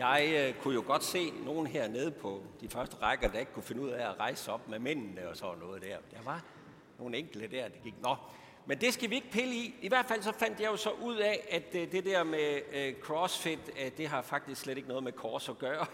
Jeg 0.00 0.32
øh, 0.34 0.62
kunne 0.62 0.74
jo 0.74 0.82
godt 0.86 1.04
se 1.04 1.32
nogen 1.44 1.66
hernede 1.66 2.10
på 2.10 2.42
de 2.60 2.68
første 2.68 2.96
rækker, 2.96 3.28
der 3.28 3.38
ikke 3.38 3.52
kunne 3.52 3.62
finde 3.62 3.82
ud 3.82 3.88
af 3.88 4.10
at 4.10 4.20
rejse 4.20 4.52
op 4.52 4.68
med 4.68 4.78
mændene 4.78 5.28
og 5.28 5.36
sådan 5.36 5.58
noget 5.58 5.82
der. 5.82 5.96
Der 6.10 6.22
var 6.24 6.44
nogle 6.98 7.18
enkelte 7.18 7.56
der, 7.56 7.68
det 7.68 7.82
gik. 7.82 7.94
Nå, 8.02 8.16
men 8.66 8.80
det 8.80 8.94
skal 8.94 9.10
vi 9.10 9.14
ikke 9.14 9.30
pille 9.30 9.54
i. 9.54 9.74
I 9.82 9.88
hvert 9.88 10.06
fald 10.06 10.22
så 10.22 10.32
fandt 10.32 10.60
jeg 10.60 10.70
jo 10.70 10.76
så 10.76 10.90
ud 10.90 11.16
af, 11.16 11.46
at 11.50 11.74
øh, 11.74 11.92
det 11.92 12.04
der 12.04 12.24
med 12.24 12.60
øh, 12.72 12.94
crossfit, 13.00 13.58
øh, 13.84 13.90
det 13.96 14.08
har 14.08 14.22
faktisk 14.22 14.60
slet 14.60 14.76
ikke 14.76 14.88
noget 14.88 15.04
med 15.04 15.12
kors 15.12 15.48
at 15.48 15.58
gøre. 15.58 15.86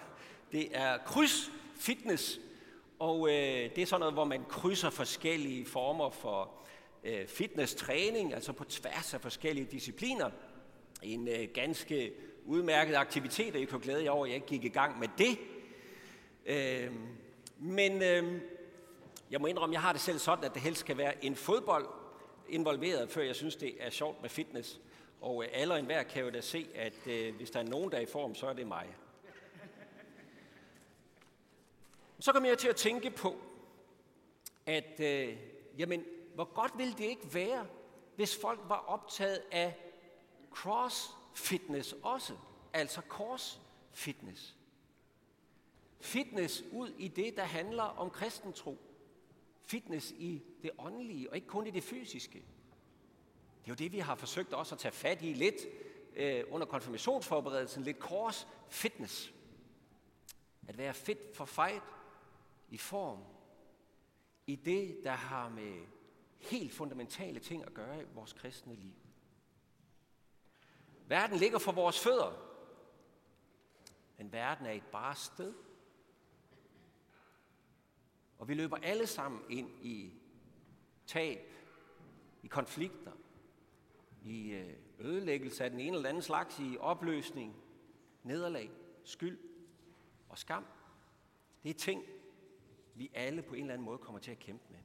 Det 0.53 0.69
er 0.77 0.99
kryds 0.99 1.51
fitness, 1.77 2.41
og 2.99 3.29
øh, 3.29 3.35
det 3.77 3.79
er 3.79 3.87
sådan 3.87 4.01
noget, 4.01 4.15
hvor 4.15 4.25
man 4.25 4.45
krydser 4.49 4.91
forskellige 4.91 5.67
former 5.67 6.11
for 6.11 6.51
øh, 7.05 7.27
fitness-træning, 7.27 8.35
altså 8.35 8.53
på 8.53 8.65
tværs 8.65 9.15
af 9.15 9.21
forskellige 9.21 9.69
discipliner. 9.71 10.31
En 11.03 11.29
øh, 11.29 11.49
ganske 11.55 12.13
udmærkede 12.47 12.99
aktiviteter. 12.99 13.61
I 13.61 13.65
kunne 13.65 13.81
glæde 13.81 14.05
jer 14.05 14.11
over, 14.11 14.25
at 14.25 14.29
jeg 14.29 14.35
ikke 14.35 14.47
gik 14.47 14.65
i 14.65 14.69
gang 14.69 14.99
med 14.99 15.09
det. 15.19 15.39
Øh, 16.47 16.93
men 17.59 18.03
øh, 18.03 18.41
jeg 19.31 19.41
må 19.41 19.47
indrømme, 19.47 19.73
at 19.73 19.75
jeg 19.75 19.83
har 19.83 19.93
det 19.93 20.01
selv 20.01 20.19
sådan, 20.19 20.45
at 20.45 20.55
det 20.55 20.63
helst 20.63 20.81
skal 20.81 20.97
være 20.97 21.25
en 21.25 21.37
fodbold 21.37 21.87
involveret, 22.49 23.11
før 23.11 23.23
jeg 23.23 23.37
synes, 23.37 23.57
det 23.57 23.75
er 23.81 23.91
sjovt 23.91 24.23
med 24.23 24.31
fitness. 24.31 24.81
Og 25.21 25.45
øh, 25.45 25.51
alle 25.53 25.75
og 25.75 25.81
enhver 25.81 26.03
kan 26.03 26.25
jo 26.25 26.31
da 26.31 26.41
se, 26.41 26.69
at 26.75 27.07
øh, 27.07 27.37
hvis 27.37 27.51
der 27.51 27.61
er 27.61 27.65
nogen, 27.65 27.91
der 27.91 27.97
er 27.97 28.03
i 28.03 28.07
form, 28.07 28.35
så 28.35 28.47
er 28.47 28.53
det 28.53 28.67
mig. 28.67 28.97
Så 32.21 32.33
kommer 32.33 32.49
jeg 32.49 32.59
til 32.59 32.69
at 32.69 32.77
tænke 32.77 33.11
på, 33.11 33.37
at 34.67 35.01
øh, 35.01 35.37
jamen, 35.79 36.05
hvor 36.35 36.45
godt 36.45 36.73
ville 36.79 36.93
det 36.93 37.05
ikke 37.05 37.35
være, 37.35 37.67
hvis 38.17 38.37
folk 38.37 38.61
var 38.69 38.85
optaget 38.87 39.43
af 39.51 39.75
cross 40.51 41.11
fitness 41.37 41.95
også, 42.03 42.37
altså 42.73 43.01
kors 43.01 43.61
fitness. 43.93 44.57
Fitness 46.01 46.65
ud 46.73 46.89
i 46.99 47.09
det, 47.09 47.37
der 47.37 47.45
handler 47.45 47.83
om 47.83 48.11
kristentro. 48.11 48.79
Fitness 49.63 50.11
i 50.11 50.43
det 50.63 50.71
åndelige, 50.79 51.31
og 51.31 51.37
ikke 51.37 51.49
kun 51.49 51.67
i 51.67 51.71
det 51.71 51.83
fysiske. 51.83 52.39
Det 53.65 53.65
er 53.65 53.69
jo 53.69 53.75
det, 53.75 53.93
vi 53.93 53.99
har 53.99 54.15
forsøgt 54.15 54.53
også 54.53 54.75
at 54.75 54.79
tage 54.79 54.93
fat 54.93 55.23
i 55.23 55.33
lidt 55.33 55.55
øh, 56.17 56.45
under 56.51 56.67
konfirmationsforberedelsen. 56.67 57.83
Lidt 57.83 57.99
kors 57.99 58.49
fitness. 58.69 59.33
At 60.69 60.79
være 60.79 60.95
fit 60.95 61.19
for 61.35 61.45
fight 61.45 61.83
i 62.69 62.79
form. 62.79 63.19
I 64.47 64.57
det, 64.57 64.99
der 65.05 65.13
har 65.13 65.49
med 65.49 65.87
helt 66.39 66.73
fundamentale 66.73 67.41
ting 67.41 67.65
at 67.65 67.75
gøre 67.75 68.03
i 68.03 68.07
vores 68.15 68.33
kristne 68.33 68.75
liv. 68.75 68.95
Verden 71.09 71.37
ligger 71.37 71.59
for 71.59 71.73
vores 71.73 72.01
fødder. 72.01 72.33
Men 74.19 74.33
verden 74.33 74.67
er 74.67 74.73
et 74.73 74.87
bare 74.93 75.15
sted. 75.15 75.55
Og 78.39 78.49
vi 78.49 78.55
løber 78.55 78.77
alle 78.77 79.07
sammen 79.07 79.41
ind 79.51 79.71
i 79.83 80.13
tab, 81.07 81.53
i 82.43 82.47
konflikter, 82.47 83.13
i 84.23 84.51
øh, 84.51 84.77
ødelæggelse 84.99 85.65
af 85.65 85.71
den 85.71 85.81
ene 85.81 85.97
eller 85.97 86.09
anden 86.09 86.23
slags, 86.23 86.59
i 86.59 86.77
opløsning, 86.81 87.57
nederlag, 88.23 88.71
skyld 89.05 89.39
og 90.29 90.39
skam. 90.39 90.67
Det 91.63 91.71
er 91.71 91.75
ting, 91.75 92.05
vi 92.95 93.11
alle 93.15 93.43
på 93.43 93.55
en 93.55 93.61
eller 93.61 93.75
anden 93.75 93.85
måde 93.85 93.99
kommer 93.99 94.21
til 94.21 94.31
at 94.31 94.39
kæmpe 94.39 94.65
med. 94.71 94.79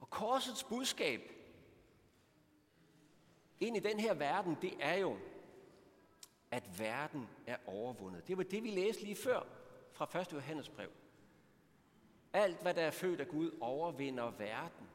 Og 0.00 0.10
korsets 0.10 0.64
budskab 0.64 1.33
ind 3.60 3.76
i 3.76 3.80
den 3.80 4.00
her 4.00 4.14
verden, 4.14 4.56
det 4.62 4.74
er 4.80 4.94
jo, 4.94 5.16
at 6.50 6.78
verden 6.78 7.28
er 7.46 7.56
overvundet. 7.66 8.28
Det 8.28 8.36
var 8.36 8.42
det, 8.42 8.62
vi 8.62 8.70
læste 8.70 9.02
lige 9.02 9.16
før 9.16 9.46
fra 9.92 10.20
1. 10.20 10.32
Johannes 10.32 10.68
brev. 10.68 10.90
Alt, 12.32 12.62
hvad 12.62 12.74
der 12.74 12.82
er 12.82 12.90
født 12.90 13.20
af 13.20 13.28
Gud, 13.28 13.50
overvinder 13.60 14.30
verden. 14.30 14.88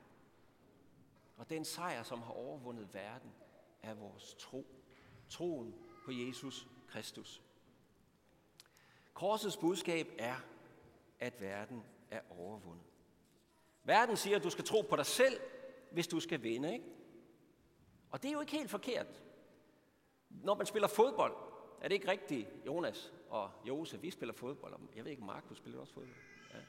Og 1.37 1.49
den 1.49 1.65
sejr, 1.65 2.03
som 2.03 2.21
har 2.21 2.31
overvundet 2.31 2.93
verden, 2.93 3.31
er 3.83 3.93
vores 3.93 4.35
tro. 4.39 4.65
Troen 5.29 5.75
på 6.05 6.11
Jesus 6.11 6.67
Kristus. 6.87 7.41
Korsets 9.13 9.57
budskab 9.57 10.07
er, 10.17 10.35
at 11.19 11.41
verden 11.41 11.83
er 12.11 12.21
overvundet. 12.29 12.85
Verden 13.83 14.17
siger, 14.17 14.37
at 14.37 14.43
du 14.43 14.49
skal 14.49 14.65
tro 14.65 14.81
på 14.81 14.95
dig 14.95 15.05
selv, 15.05 15.39
hvis 15.91 16.07
du 16.07 16.19
skal 16.19 16.43
vinde. 16.43 16.73
Ikke? 16.73 16.85
Og 18.11 18.23
det 18.23 18.29
er 18.29 18.33
jo 18.33 18.41
ikke 18.41 18.51
helt 18.51 18.69
forkert. 18.69 19.23
Når 20.29 20.55
man 20.55 20.65
spiller 20.65 20.87
fodbold, 20.87 21.33
er 21.81 21.87
det 21.87 21.95
ikke 21.95 22.11
rigtigt, 22.11 22.47
Jonas 22.65 23.13
og 23.29 23.51
Jose, 23.67 24.01
vi 24.01 24.11
spiller 24.11 24.33
fodbold. 24.33 24.73
Jeg 24.95 25.03
ved 25.03 25.11
ikke, 25.11 25.23
Markus 25.23 25.57
spiller 25.57 25.79
også 25.79 25.93
fodbold. 25.93 26.15
Ja. 26.53 26.59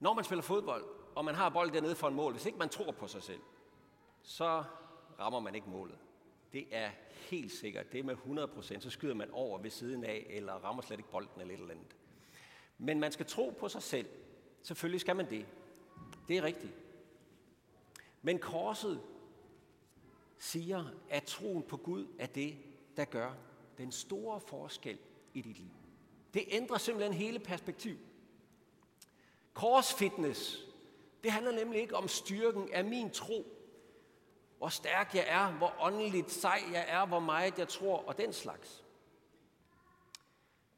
Når 0.00 0.14
man 0.14 0.24
spiller 0.24 0.42
fodbold, 0.42 0.84
og 1.14 1.24
man 1.24 1.34
har 1.34 1.48
bold 1.48 1.70
dernede 1.70 1.94
for 1.94 2.08
en 2.08 2.14
mål, 2.14 2.32
hvis 2.32 2.46
ikke 2.46 2.58
man 2.58 2.68
tror 2.68 2.92
på 2.92 3.06
sig 3.06 3.22
selv, 3.22 3.40
så 4.22 4.64
rammer 5.18 5.40
man 5.40 5.54
ikke 5.54 5.70
målet. 5.70 5.98
Det 6.52 6.66
er 6.70 6.90
helt 7.10 7.52
sikkert. 7.52 7.92
Det 7.92 8.00
er 8.00 8.04
med 8.04 8.16
100%, 8.16 8.80
så 8.80 8.90
skyder 8.90 9.14
man 9.14 9.30
over 9.30 9.58
ved 9.58 9.70
siden 9.70 10.04
af, 10.04 10.26
eller 10.30 10.52
rammer 10.52 10.82
slet 10.82 10.98
ikke 10.98 11.10
bolden 11.10 11.40
eller 11.40 11.54
et 11.54 11.60
eller 11.60 11.74
andet. 11.74 11.96
Men 12.78 13.00
man 13.00 13.12
skal 13.12 13.26
tro 13.26 13.56
på 13.58 13.68
sig 13.68 13.82
selv. 13.82 14.08
Selvfølgelig 14.62 15.00
skal 15.00 15.16
man 15.16 15.30
det. 15.30 15.46
Det 16.28 16.38
er 16.38 16.42
rigtigt. 16.42 16.72
Men 18.24 18.38
korset 18.38 19.02
siger, 20.38 20.84
at 21.10 21.24
troen 21.24 21.62
på 21.62 21.76
Gud 21.76 22.06
er 22.18 22.26
det, 22.26 22.56
der 22.96 23.04
gør 23.04 23.32
den 23.78 23.92
store 23.92 24.40
forskel 24.40 24.98
i 25.34 25.40
dit 25.40 25.58
liv. 25.58 25.70
Det 26.34 26.44
ændrer 26.48 26.78
simpelthen 26.78 27.12
hele 27.12 27.38
perspektiv. 27.38 27.96
Korsfitness, 29.54 30.66
det 31.24 31.32
handler 31.32 31.52
nemlig 31.52 31.80
ikke 31.80 31.96
om 31.96 32.08
styrken 32.08 32.72
af 32.72 32.84
min 32.84 33.10
tro, 33.10 33.46
hvor 34.58 34.68
stærk 34.68 35.14
jeg 35.14 35.24
er, 35.28 35.52
hvor 35.52 35.74
åndeligt 35.80 36.30
sej 36.30 36.62
jeg 36.72 36.84
er, 36.88 37.06
hvor 37.06 37.20
meget 37.20 37.58
jeg 37.58 37.68
tror 37.68 37.96
og 38.06 38.18
den 38.18 38.32
slags. 38.32 38.84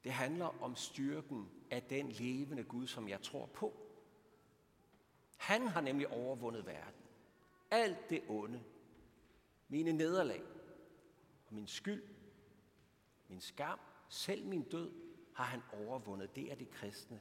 Det 0.04 0.12
handler 0.12 0.62
om 0.62 0.76
styrken 0.76 1.50
af 1.70 1.82
den 1.82 2.08
levende 2.08 2.64
Gud, 2.64 2.86
som 2.86 3.08
jeg 3.08 3.22
tror 3.22 3.46
på. 3.46 3.76
Han 5.36 5.66
har 5.66 5.80
nemlig 5.80 6.08
overvundet 6.08 6.66
verden. 6.66 7.05
Alt 7.70 8.10
det 8.10 8.22
onde, 8.28 8.62
mine 9.68 9.92
nederlag 9.92 10.42
og 11.46 11.54
min 11.54 11.66
skyld, 11.66 12.02
min 13.28 13.40
skam, 13.40 13.78
selv 14.08 14.46
min 14.46 14.62
død, 14.62 14.90
har 15.34 15.44
han 15.44 15.62
overvundet. 15.72 16.36
Det 16.36 16.52
er 16.52 16.54
det 16.54 16.70
kristne 16.70 17.20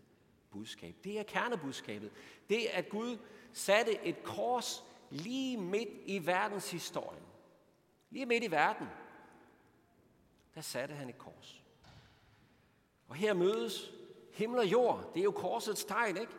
budskab. 0.51 0.95
Det 1.03 1.19
er 1.19 1.23
kernebudskabet. 1.23 2.11
Det 2.49 2.73
er, 2.73 2.77
at 2.77 2.89
Gud 2.89 3.17
satte 3.53 4.05
et 4.05 4.23
kors 4.23 4.83
lige 5.09 5.57
midt 5.57 5.89
i 6.05 6.25
verdenshistorien. 6.25 7.23
Lige 8.09 8.25
midt 8.25 8.43
i 8.43 8.51
verden. 8.51 8.87
Der 10.55 10.61
satte 10.61 10.95
han 10.95 11.09
et 11.09 11.17
kors. 11.17 11.63
Og 13.07 13.15
her 13.15 13.33
mødes 13.33 13.91
himmel 14.33 14.59
og 14.59 14.71
jord. 14.71 15.11
Det 15.13 15.19
er 15.19 15.23
jo 15.23 15.31
korsets 15.31 15.85
tegn, 15.85 16.17
ikke? 16.17 16.33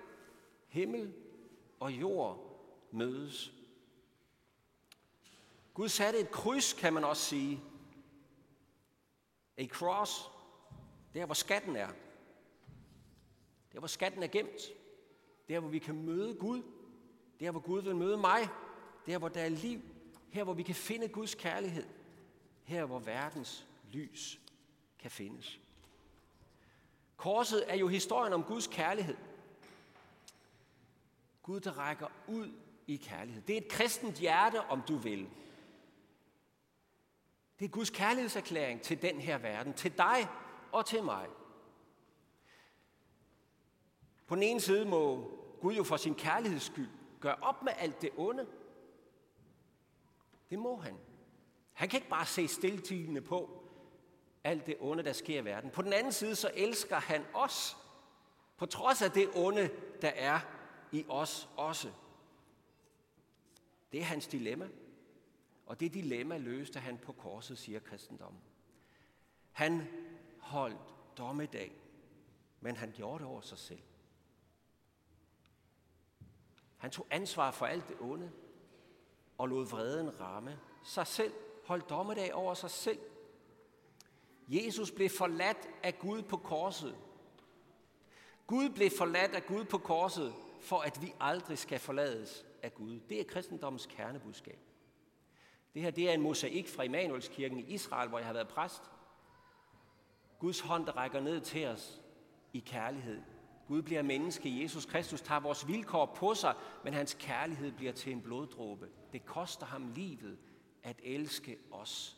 Himmel 0.68 1.14
og 1.80 1.92
jord 1.92 2.60
mødes. 2.90 3.52
Gud 5.76 5.88
satte 5.88 6.18
et 6.18 6.30
kryds, 6.30 6.72
kan 6.72 6.92
man 6.92 7.04
også 7.04 7.22
sige. 7.22 7.60
A 9.56 9.66
cross, 9.66 10.30
der 11.14 11.24
hvor 11.26 11.34
skatten 11.34 11.76
er. 11.76 11.88
Der 13.72 13.78
hvor 13.78 13.88
skatten 13.88 14.22
er 14.22 14.26
gemt. 14.26 14.60
Der 15.48 15.60
hvor 15.60 15.68
vi 15.68 15.78
kan 15.78 16.04
møde 16.04 16.34
Gud. 16.34 16.62
Der 17.40 17.50
hvor 17.50 17.60
Gud 17.60 17.82
vil 17.82 17.96
møde 17.96 18.16
mig. 18.16 18.48
Der 19.06 19.18
hvor 19.18 19.28
der 19.28 19.40
er 19.40 19.48
liv. 19.48 19.80
Her 20.30 20.44
hvor 20.44 20.54
vi 20.54 20.62
kan 20.62 20.74
finde 20.74 21.08
Guds 21.08 21.34
kærlighed. 21.34 21.86
Her 22.64 22.84
hvor 22.84 22.98
verdens 22.98 23.66
lys 23.92 24.40
kan 24.98 25.10
findes. 25.10 25.60
Korset 27.16 27.64
er 27.72 27.76
jo 27.76 27.88
historien 27.88 28.32
om 28.32 28.44
Guds 28.44 28.66
kærlighed. 28.66 29.16
Gud, 31.42 31.60
der 31.60 31.78
rækker 31.78 32.08
ud 32.28 32.52
i 32.86 32.96
kærlighed. 32.96 33.42
Det 33.42 33.52
er 33.52 33.60
et 33.60 33.68
kristent 33.68 34.14
hjerte, 34.18 34.60
om 34.60 34.82
du 34.88 34.96
vil. 34.96 35.28
Det 37.58 37.64
er 37.64 37.68
Guds 37.68 37.90
kærlighedserklæring 37.90 38.82
til 38.82 39.02
den 39.02 39.20
her 39.20 39.38
verden, 39.38 39.74
til 39.74 39.98
dig 39.98 40.28
og 40.72 40.86
til 40.86 41.02
mig. 41.04 41.28
På 44.26 44.34
den 44.34 44.42
ene 44.42 44.60
side 44.60 44.84
må 44.84 45.30
Gud 45.60 45.74
jo 45.74 45.84
for 45.84 45.96
sin 45.96 46.14
kærligheds 46.14 46.62
skyld 46.62 46.90
gøre 47.20 47.34
op 47.34 47.62
med 47.62 47.72
alt 47.76 48.02
det 48.02 48.10
onde. 48.16 48.46
Det 50.50 50.58
må 50.58 50.76
han. 50.76 50.96
Han 51.72 51.88
kan 51.88 51.98
ikke 51.98 52.10
bare 52.10 52.26
se 52.26 52.48
stiltigende 52.48 53.20
på 53.20 53.62
alt 54.44 54.66
det 54.66 54.76
onde, 54.80 55.02
der 55.02 55.12
sker 55.12 55.40
i 55.40 55.44
verden. 55.44 55.70
På 55.70 55.82
den 55.82 55.92
anden 55.92 56.12
side, 56.12 56.36
så 56.36 56.50
elsker 56.54 56.96
han 56.96 57.24
os, 57.34 57.76
på 58.56 58.66
trods 58.66 59.02
af 59.02 59.10
det 59.10 59.30
onde, 59.34 59.70
der 60.02 60.08
er 60.08 60.40
i 60.92 61.04
os 61.08 61.48
også. 61.56 61.92
Det 63.92 64.00
er 64.00 64.04
hans 64.04 64.26
dilemma. 64.26 64.68
Og 65.66 65.80
det 65.80 65.94
dilemma 65.94 66.36
løste 66.36 66.80
han 66.80 66.98
på 66.98 67.12
korset, 67.12 67.58
siger 67.58 67.80
kristendommen. 67.80 68.42
Han 69.52 69.88
holdt 70.38 70.78
dommedag, 71.18 71.72
men 72.60 72.76
han 72.76 72.92
gjorde 72.92 73.18
det 73.18 73.26
over 73.26 73.40
sig 73.40 73.58
selv. 73.58 73.82
Han 76.76 76.90
tog 76.90 77.06
ansvar 77.10 77.50
for 77.50 77.66
alt 77.66 77.88
det 77.88 77.96
onde, 78.00 78.32
og 79.38 79.48
lod 79.48 79.66
vreden 79.66 80.20
ramme 80.20 80.58
sig 80.84 81.06
selv, 81.06 81.32
holdt 81.64 81.90
dommedag 81.90 82.34
over 82.34 82.54
sig 82.54 82.70
selv. 82.70 82.98
Jesus 84.48 84.90
blev 84.90 85.10
forladt 85.10 85.68
af 85.82 85.98
Gud 85.98 86.22
på 86.22 86.36
korset. 86.36 86.96
Gud 88.46 88.70
blev 88.70 88.90
forladt 88.98 89.34
af 89.34 89.46
Gud 89.46 89.64
på 89.64 89.78
korset, 89.78 90.34
for 90.60 90.78
at 90.78 91.02
vi 91.02 91.12
aldrig 91.20 91.58
skal 91.58 91.78
forlades 91.78 92.46
af 92.62 92.74
Gud. 92.74 93.00
Det 93.00 93.20
er 93.20 93.24
kristendommens 93.24 93.86
kernebudskab. 93.86 94.58
Det 95.76 95.84
her 95.84 95.90
det 95.90 96.10
er 96.10 96.14
en 96.14 96.20
mosaik 96.20 96.68
fra 96.68 96.82
Immanuelskirken 96.82 97.58
i 97.58 97.62
Israel, 97.62 98.08
hvor 98.08 98.18
jeg 98.18 98.26
har 98.26 98.32
været 98.32 98.48
præst. 98.48 98.82
Guds 100.38 100.60
hånd, 100.60 100.86
der 100.86 100.92
rækker 100.92 101.20
ned 101.20 101.40
til 101.40 101.66
os 101.66 102.00
i 102.52 102.58
kærlighed. 102.58 103.22
Gud 103.68 103.82
bliver 103.82 104.02
menneske. 104.02 104.62
Jesus 104.62 104.86
Kristus 104.86 105.20
tager 105.20 105.40
vores 105.40 105.68
vilkår 105.68 106.06
på 106.06 106.34
sig, 106.34 106.54
men 106.84 106.94
hans 106.94 107.16
kærlighed 107.20 107.72
bliver 107.72 107.92
til 107.92 108.12
en 108.12 108.22
bloddråbe. 108.22 108.88
Det 109.12 109.24
koster 109.24 109.66
ham 109.66 109.92
livet 109.94 110.38
at 110.82 111.00
elske 111.04 111.58
os. 111.70 112.16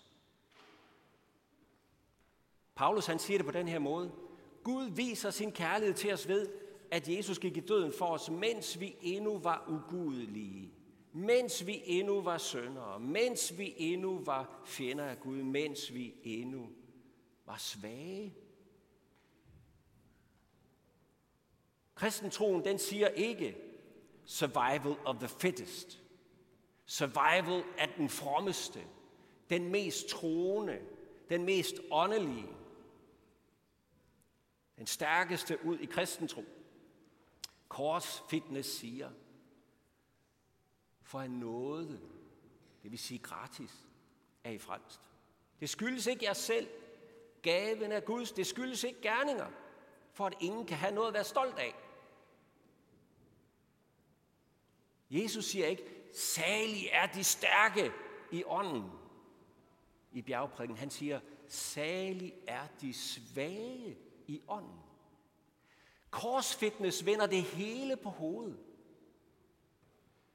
Paulus 2.75 3.07
han 3.07 3.19
siger 3.19 3.39
det 3.39 3.47
på 3.47 3.53
den 3.53 3.69
her 3.69 3.79
måde. 3.79 4.13
Gud 4.65 4.91
viser 4.91 5.31
sin 5.31 5.53
kærlighed 5.53 5.95
til 5.95 6.13
os 6.13 6.29
ved, 6.29 6.49
at 6.91 7.09
Jesus 7.09 7.39
gik 7.39 7.57
i 7.57 7.61
døden 7.61 7.93
for 7.99 8.07
os, 8.07 8.31
mens 8.31 8.81
vi 8.81 8.97
endnu 9.01 9.39
var 9.39 9.65
ugudelige 9.69 10.78
mens 11.13 11.67
vi 11.67 11.83
endnu 11.85 12.21
var 12.21 12.39
søndere, 12.39 13.01
mens 13.01 13.59
vi 13.59 13.75
endnu 13.77 14.19
var 14.19 14.63
fjender 14.67 15.05
af 15.05 15.21
Gud, 15.21 15.43
mens 15.43 15.95
vi 15.95 16.15
endnu 16.23 16.69
var 17.47 17.57
svage. 17.57 18.35
Kristentroen, 21.95 22.65
den 22.65 22.79
siger 22.79 23.09
ikke 23.09 23.57
survival 24.25 24.97
of 25.05 25.17
the 25.17 25.29
fittest. 25.29 26.03
Survival 26.87 27.65
af 27.79 27.89
den 27.97 28.09
frommeste, 28.09 28.81
den 29.51 29.69
mest 29.69 30.09
troende, 30.09 30.81
den 31.31 31.45
mest 31.45 31.75
åndelige, 31.91 32.49
den 34.79 34.87
stærkeste 34.87 35.59
ud 35.65 35.79
i 35.79 35.87
kristentro. 35.87 36.45
Kors 37.69 38.23
Fitness 38.31 38.79
siger, 38.79 39.11
for 41.09 41.21
en 41.21 41.31
nåde, 41.31 42.01
det 42.83 42.91
vil 42.91 42.99
sige 42.99 43.19
gratis, 43.19 43.87
er 44.45 44.51
I 44.51 44.59
frelst. 44.59 45.01
Det 45.61 45.71
skyldes 45.71 46.07
ikke 46.07 46.25
jer 46.25 46.33
selv. 46.33 46.69
Gaven 47.43 47.93
er 47.93 48.01
Guds. 48.01 48.33
Det 48.33 48.47
skyldes 48.47 48.85
ikke 48.85 49.01
gerninger, 49.01 49.47
for 50.13 50.27
at 50.27 50.35
ingen 50.41 50.67
kan 50.67 50.77
have 50.77 50.95
noget 50.95 51.09
at 51.09 51.15
være 51.15 51.25
stolt 51.25 51.59
af. 51.59 51.75
Jesus 55.11 55.45
siger 55.45 55.67
ikke, 55.67 55.85
salig 56.15 56.89
er 56.93 57.07
de 57.07 57.25
stærke 57.25 57.93
i 58.33 58.45
ånden 58.47 58.91
i 60.13 60.23
bjergprædiken. 60.23 60.77
Han 60.77 60.91
siger, 60.91 61.21
salig 61.47 62.35
er 62.47 62.67
de 62.81 62.95
svage 62.95 63.99
i 64.27 64.43
ånden. 64.49 64.81
Korsfitness 66.11 67.07
vender 67.07 67.27
det 67.27 67.43
hele 67.43 67.97
på 67.97 68.11
hovedet. 68.11 68.68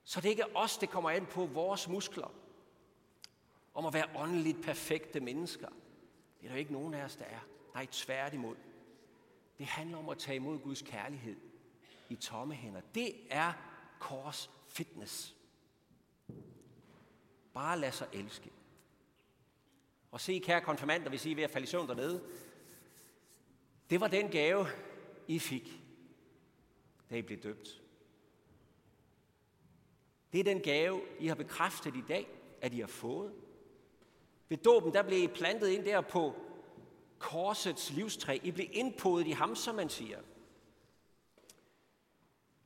Så 0.04 0.22
det 0.22 0.26
er 0.26 0.30
ikke 0.30 0.56
os, 0.56 0.78
det 0.78 0.90
kommer 0.90 1.10
an 1.10 1.26
på 1.26 1.46
vores 1.46 1.88
muskler. 1.88 2.32
Om 3.74 3.86
at 3.86 3.94
være 3.94 4.10
åndeligt 4.16 4.62
perfekte 4.64 5.20
mennesker. 5.20 5.70
Det 6.42 6.48
er 6.48 6.52
der 6.52 6.60
ikke 6.60 6.74
nogen 6.74 6.94
af 6.94 7.04
os, 7.04 7.16
der 7.16 7.26
er. 7.26 7.40
Nej, 7.74 7.88
tværtimod. 7.92 8.56
Det 9.58 9.66
handler 9.66 9.98
om 9.98 10.10
at 10.10 10.18
tage 10.18 10.36
imod 10.36 10.60
Guds 10.60 10.82
kærlighed 10.82 11.36
i 12.10 12.16
tomme 12.16 12.54
hænder. 12.54 12.82
Det 12.96 13.16
er 13.30 13.54
kors 14.00 14.50
fitness. 14.68 15.36
Bare 17.54 17.80
lad 17.80 17.92
sig 17.92 18.08
elske. 18.14 18.52
Og 20.12 20.22
se, 20.22 20.42
kære 20.46 20.62
konfirmander, 20.62 21.10
hvis 21.10 21.26
I 21.26 21.32
er 21.32 21.36
ved 21.36 21.44
at 21.44 21.52
falde 21.52 21.64
i 21.64 21.68
søvn 21.68 21.88
dernede, 21.88 22.24
det 23.90 24.02
var 24.02 24.08
den 24.08 24.30
gave, 24.30 24.68
I 25.28 25.40
fik, 25.40 25.82
da 27.10 27.16
I 27.16 27.22
blev 27.22 27.44
døbt. 27.44 27.83
Det 30.34 30.40
er 30.40 30.44
den 30.44 30.60
gave, 30.60 31.02
I 31.20 31.28
har 31.28 31.36
bekræftet 31.36 31.96
i 31.96 32.04
dag, 32.08 32.28
at 32.62 32.74
I 32.74 32.80
har 32.80 32.88
fået. 32.88 33.34
Ved 34.50 34.58
dåben, 34.58 34.94
der 34.94 35.02
blev 35.02 35.24
I 35.24 35.28
plantet 35.28 35.68
ind 35.68 35.86
der 35.86 36.02
på 36.02 36.36
korsets 37.20 37.92
livstræ. 37.92 38.40
I 38.44 38.52
blev 38.52 38.68
indpodet 38.72 39.28
i 39.28 39.32
ham, 39.32 39.56
som 39.56 39.76
man 39.76 39.90
siger. 39.90 40.20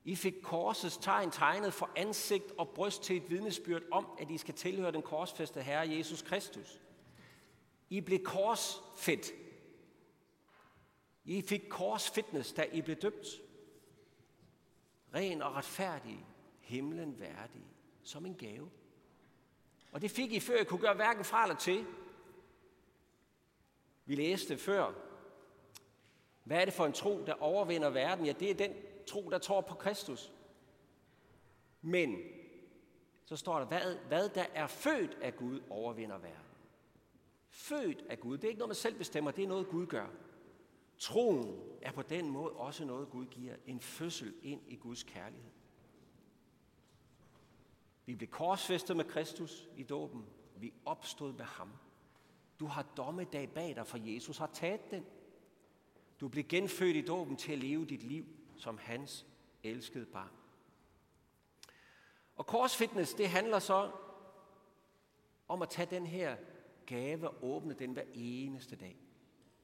I 0.04 0.16
fik 0.16 0.34
korsets 0.42 0.96
tegn 0.96 1.30
tegnet 1.30 1.74
for 1.74 1.90
ansigt 1.96 2.52
og 2.58 2.68
bryst 2.68 3.02
til 3.02 3.16
et 3.16 3.30
vidnesbyrd 3.30 3.82
om, 3.90 4.06
at 4.18 4.30
I 4.30 4.38
skal 4.38 4.54
tilhøre 4.54 4.92
den 4.92 5.02
korsfæste 5.02 5.62
Herre 5.62 5.88
Jesus 5.88 6.22
Kristus. 6.22 6.80
I 7.90 8.00
blev 8.00 8.24
korsfedt. 8.24 9.32
I 11.24 11.42
fik 11.42 11.62
korsfitness, 11.70 12.52
da 12.52 12.62
I 12.72 12.80
blev 12.80 12.96
døbt. 12.96 13.26
Ren 15.14 15.42
og 15.42 15.54
retfærdig, 15.54 16.26
himlen 16.68 17.20
værdig, 17.20 17.62
som 18.02 18.26
en 18.26 18.34
gave. 18.34 18.70
Og 19.92 20.02
det 20.02 20.10
fik 20.10 20.32
I, 20.32 20.40
før 20.40 20.60
I 20.60 20.64
kunne 20.64 20.80
gøre 20.80 20.94
hverken 20.94 21.24
fra 21.24 21.42
eller 21.42 21.56
til. 21.56 21.86
Vi 24.04 24.14
læste 24.14 24.58
før, 24.58 24.92
hvad 26.44 26.60
er 26.60 26.64
det 26.64 26.74
for 26.74 26.86
en 26.86 26.92
tro, 26.92 27.24
der 27.26 27.42
overvinder 27.42 27.90
verden? 27.90 28.26
Ja, 28.26 28.32
det 28.32 28.50
er 28.50 28.54
den 28.54 28.72
tro, 29.06 29.30
der 29.30 29.38
tror 29.38 29.60
på 29.60 29.74
Kristus. 29.74 30.32
Men, 31.82 32.18
så 33.24 33.36
står 33.36 33.58
der, 33.58 33.66
hvad, 33.66 33.96
hvad 34.08 34.28
der 34.28 34.46
er 34.54 34.66
født 34.66 35.18
af 35.22 35.36
Gud, 35.36 35.60
overvinder 35.70 36.18
verden. 36.18 36.46
Født 37.48 38.04
af 38.08 38.20
Gud, 38.20 38.36
det 38.36 38.44
er 38.44 38.48
ikke 38.48 38.58
noget, 38.58 38.68
man 38.68 38.74
selv 38.74 38.98
bestemmer, 38.98 39.30
det 39.30 39.44
er 39.44 39.48
noget, 39.48 39.68
Gud 39.68 39.86
gør. 39.86 40.06
Troen 40.98 41.60
er 41.82 41.92
på 41.92 42.02
den 42.02 42.30
måde 42.30 42.52
også 42.52 42.84
noget, 42.84 43.10
Gud 43.10 43.26
giver. 43.26 43.54
En 43.66 43.80
fødsel 43.80 44.34
ind 44.42 44.60
i 44.68 44.76
Guds 44.76 45.02
kærlighed. 45.02 45.50
Vi 48.08 48.14
blev 48.14 48.28
korsfæstet 48.28 48.96
med 48.96 49.04
Kristus 49.04 49.68
i 49.76 49.82
dåben. 49.82 50.26
Vi 50.56 50.72
opstod 50.84 51.32
med 51.32 51.44
ham. 51.44 51.70
Du 52.60 52.66
har 52.66 52.82
dommedag 52.96 53.50
bag 53.54 53.76
dig, 53.76 53.86
for 53.86 53.98
Jesus 53.98 54.38
har 54.38 54.46
taget 54.46 54.90
den. 54.90 55.06
Du 56.20 56.28
blev 56.28 56.44
genfødt 56.44 56.96
i 56.96 57.00
dåben 57.00 57.36
til 57.36 57.52
at 57.52 57.58
leve 57.58 57.86
dit 57.86 58.02
liv 58.02 58.26
som 58.56 58.78
hans 58.78 59.26
elskede 59.62 60.06
barn. 60.06 60.30
Og 62.36 62.46
korsfitness, 62.46 63.14
det 63.14 63.28
handler 63.28 63.58
så 63.58 63.90
om 65.48 65.62
at 65.62 65.68
tage 65.68 65.90
den 65.90 66.06
her 66.06 66.36
gave 66.86 67.28
og 67.28 67.34
åbne 67.42 67.74
den 67.74 67.92
hver 67.92 68.04
eneste 68.14 68.76
dag. 68.76 68.96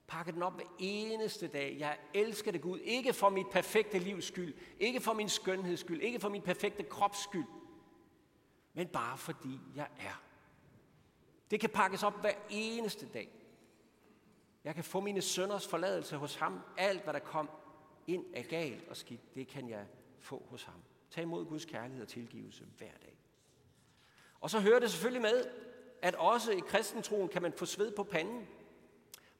Pakke 0.06 0.32
den 0.32 0.42
op 0.42 0.54
hver 0.54 0.76
eneste 0.78 1.48
dag. 1.48 1.76
Jeg 1.78 1.98
elsker 2.14 2.52
det 2.52 2.62
Gud, 2.62 2.78
ikke 2.78 3.12
for 3.12 3.28
mit 3.28 3.46
perfekte 3.52 3.98
livs 3.98 4.24
skyld, 4.24 4.54
ikke 4.80 5.00
for 5.00 5.12
min 5.12 5.28
skønheds 5.28 5.80
skyld, 5.80 6.00
ikke 6.00 6.20
for 6.20 6.28
min 6.28 6.42
perfekte 6.42 6.82
krops 6.82 7.18
skyld, 7.18 7.44
men 8.74 8.88
bare 8.88 9.18
fordi 9.18 9.60
jeg 9.74 9.88
er. 9.98 10.22
Det 11.50 11.60
kan 11.60 11.70
pakkes 11.70 12.02
op 12.02 12.20
hver 12.20 12.34
eneste 12.50 13.08
dag. 13.08 13.30
Jeg 14.64 14.74
kan 14.74 14.84
få 14.84 15.00
mine 15.00 15.22
sønders 15.22 15.66
forladelse 15.66 16.16
hos 16.16 16.36
ham. 16.36 16.60
Alt, 16.76 17.04
hvad 17.04 17.12
der 17.14 17.18
kom 17.18 17.50
ind 18.06 18.24
af 18.34 18.44
galt 18.44 18.88
og 18.88 18.96
skidt, 18.96 19.34
det 19.34 19.48
kan 19.48 19.68
jeg 19.68 19.86
få 20.18 20.46
hos 20.50 20.64
ham. 20.64 20.82
Tag 21.10 21.22
imod 21.22 21.44
Guds 21.44 21.64
kærlighed 21.64 22.02
og 22.02 22.08
tilgivelse 22.08 22.64
hver 22.78 22.92
dag. 23.02 23.18
Og 24.40 24.50
så 24.50 24.60
hører 24.60 24.80
det 24.80 24.90
selvfølgelig 24.90 25.22
med, 25.22 25.44
at 26.02 26.14
også 26.14 26.52
i 26.52 26.60
kristentroen 26.66 27.28
kan 27.28 27.42
man 27.42 27.52
få 27.52 27.66
sved 27.66 27.92
på 27.96 28.02
panden. 28.02 28.46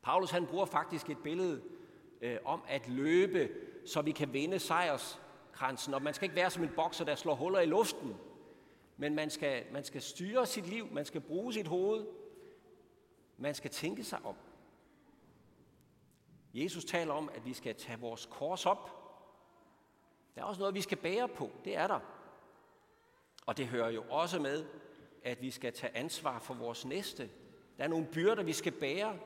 Paulus 0.03 0.31
han 0.31 0.47
bruger 0.47 0.66
faktisk 0.66 1.11
et 1.11 1.18
billede 1.18 1.62
øh, 2.20 2.38
om 2.44 2.62
at 2.68 2.88
løbe, 2.88 3.49
så 3.87 4.03
vi 4.03 4.12
kan 4.12 4.33
vinde 4.33 4.59
sejrskransen. 4.59 5.94
Og 5.94 6.03
man 6.03 6.14
skal 6.14 6.25
ikke 6.25 6.37
være 6.37 6.51
som 6.51 6.62
en 6.62 6.73
bokser, 6.77 7.05
der 7.05 7.14
slår 7.14 7.35
huller 7.35 7.61
i 7.61 7.66
luften, 7.66 8.16
men 8.96 9.14
man 9.14 9.30
skal, 9.30 9.64
man 9.72 9.85
skal 9.85 10.02
styre 10.02 10.46
sit 10.46 10.66
liv, 10.66 10.92
man 10.92 11.04
skal 11.04 11.20
bruge 11.20 11.52
sit 11.52 11.66
hoved, 11.66 12.07
man 13.37 13.54
skal 13.54 13.70
tænke 13.70 14.04
sig 14.04 14.24
om. 14.24 14.37
Jesus 16.54 16.85
taler 16.85 17.14
om, 17.14 17.30
at 17.35 17.44
vi 17.44 17.52
skal 17.52 17.74
tage 17.74 18.00
vores 18.00 18.26
kors 18.26 18.66
op. 18.66 18.90
Der 20.35 20.40
er 20.40 20.44
også 20.44 20.59
noget, 20.59 20.74
vi 20.74 20.80
skal 20.80 20.98
bære 20.98 21.28
på. 21.28 21.50
Det 21.64 21.76
er 21.76 21.87
der. 21.87 22.00
Og 23.46 23.57
det 23.57 23.66
hører 23.66 23.90
jo 23.90 24.04
også 24.11 24.38
med, 24.38 24.66
at 25.22 25.42
vi 25.42 25.50
skal 25.50 25.72
tage 25.72 25.96
ansvar 25.96 26.38
for 26.38 26.54
vores 26.54 26.85
næste. 26.85 27.30
Der 27.76 27.85
er 27.85 27.88
nogle 27.88 28.07
byrder, 28.12 28.42
vi 28.42 28.52
skal 28.52 28.72
bære. 28.72 29.18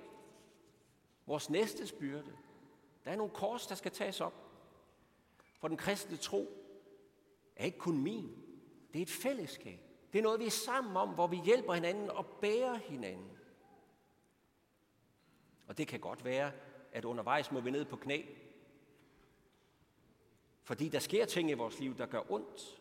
Vores 1.26 1.50
næstes 1.50 1.92
byrde. 1.92 2.33
Der 3.04 3.11
er 3.11 3.16
nogle 3.16 3.33
kors, 3.33 3.66
der 3.66 3.74
skal 3.74 3.92
tages 3.92 4.20
op. 4.20 4.35
For 5.59 5.68
den 5.68 5.76
kristne 5.76 6.16
tro 6.16 6.46
er 7.57 7.64
ikke 7.64 7.78
kun 7.78 7.98
min. 7.98 8.47
Det 8.92 8.98
er 8.98 9.03
et 9.03 9.11
fællesskab. 9.11 9.81
Det 10.12 10.18
er 10.18 10.22
noget, 10.22 10.40
vi 10.40 10.46
er 10.46 10.51
sammen 10.51 10.96
om, 10.96 11.09
hvor 11.09 11.27
vi 11.27 11.37
hjælper 11.37 11.74
hinanden 11.74 12.11
og 12.11 12.27
bærer 12.27 12.74
hinanden. 12.74 13.31
Og 15.66 15.79
det 15.79 15.88
kan 15.88 16.01
godt 16.01 16.24
være, 16.24 16.53
at 16.92 17.05
undervejs 17.05 17.53
må 17.53 17.61
vi 17.61 17.70
ned 17.70 17.85
på 17.85 17.96
knæ. 17.96 18.22
Fordi 20.62 20.88
der 20.88 20.98
sker 20.98 21.24
ting 21.24 21.51
i 21.51 21.55
vores 21.55 21.81
liv, 21.81 21.98
der 21.98 22.07
gør 22.07 22.33
ondt. 22.33 22.81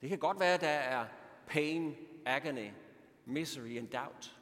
Det 0.00 0.08
kan 0.08 0.18
godt 0.18 0.40
være, 0.40 0.54
at 0.54 0.60
der 0.60 0.68
er 0.68 1.06
pain, 1.46 1.96
agony, 2.26 2.70
misery 3.24 3.78
and 3.78 3.88
doubt. 3.88 4.40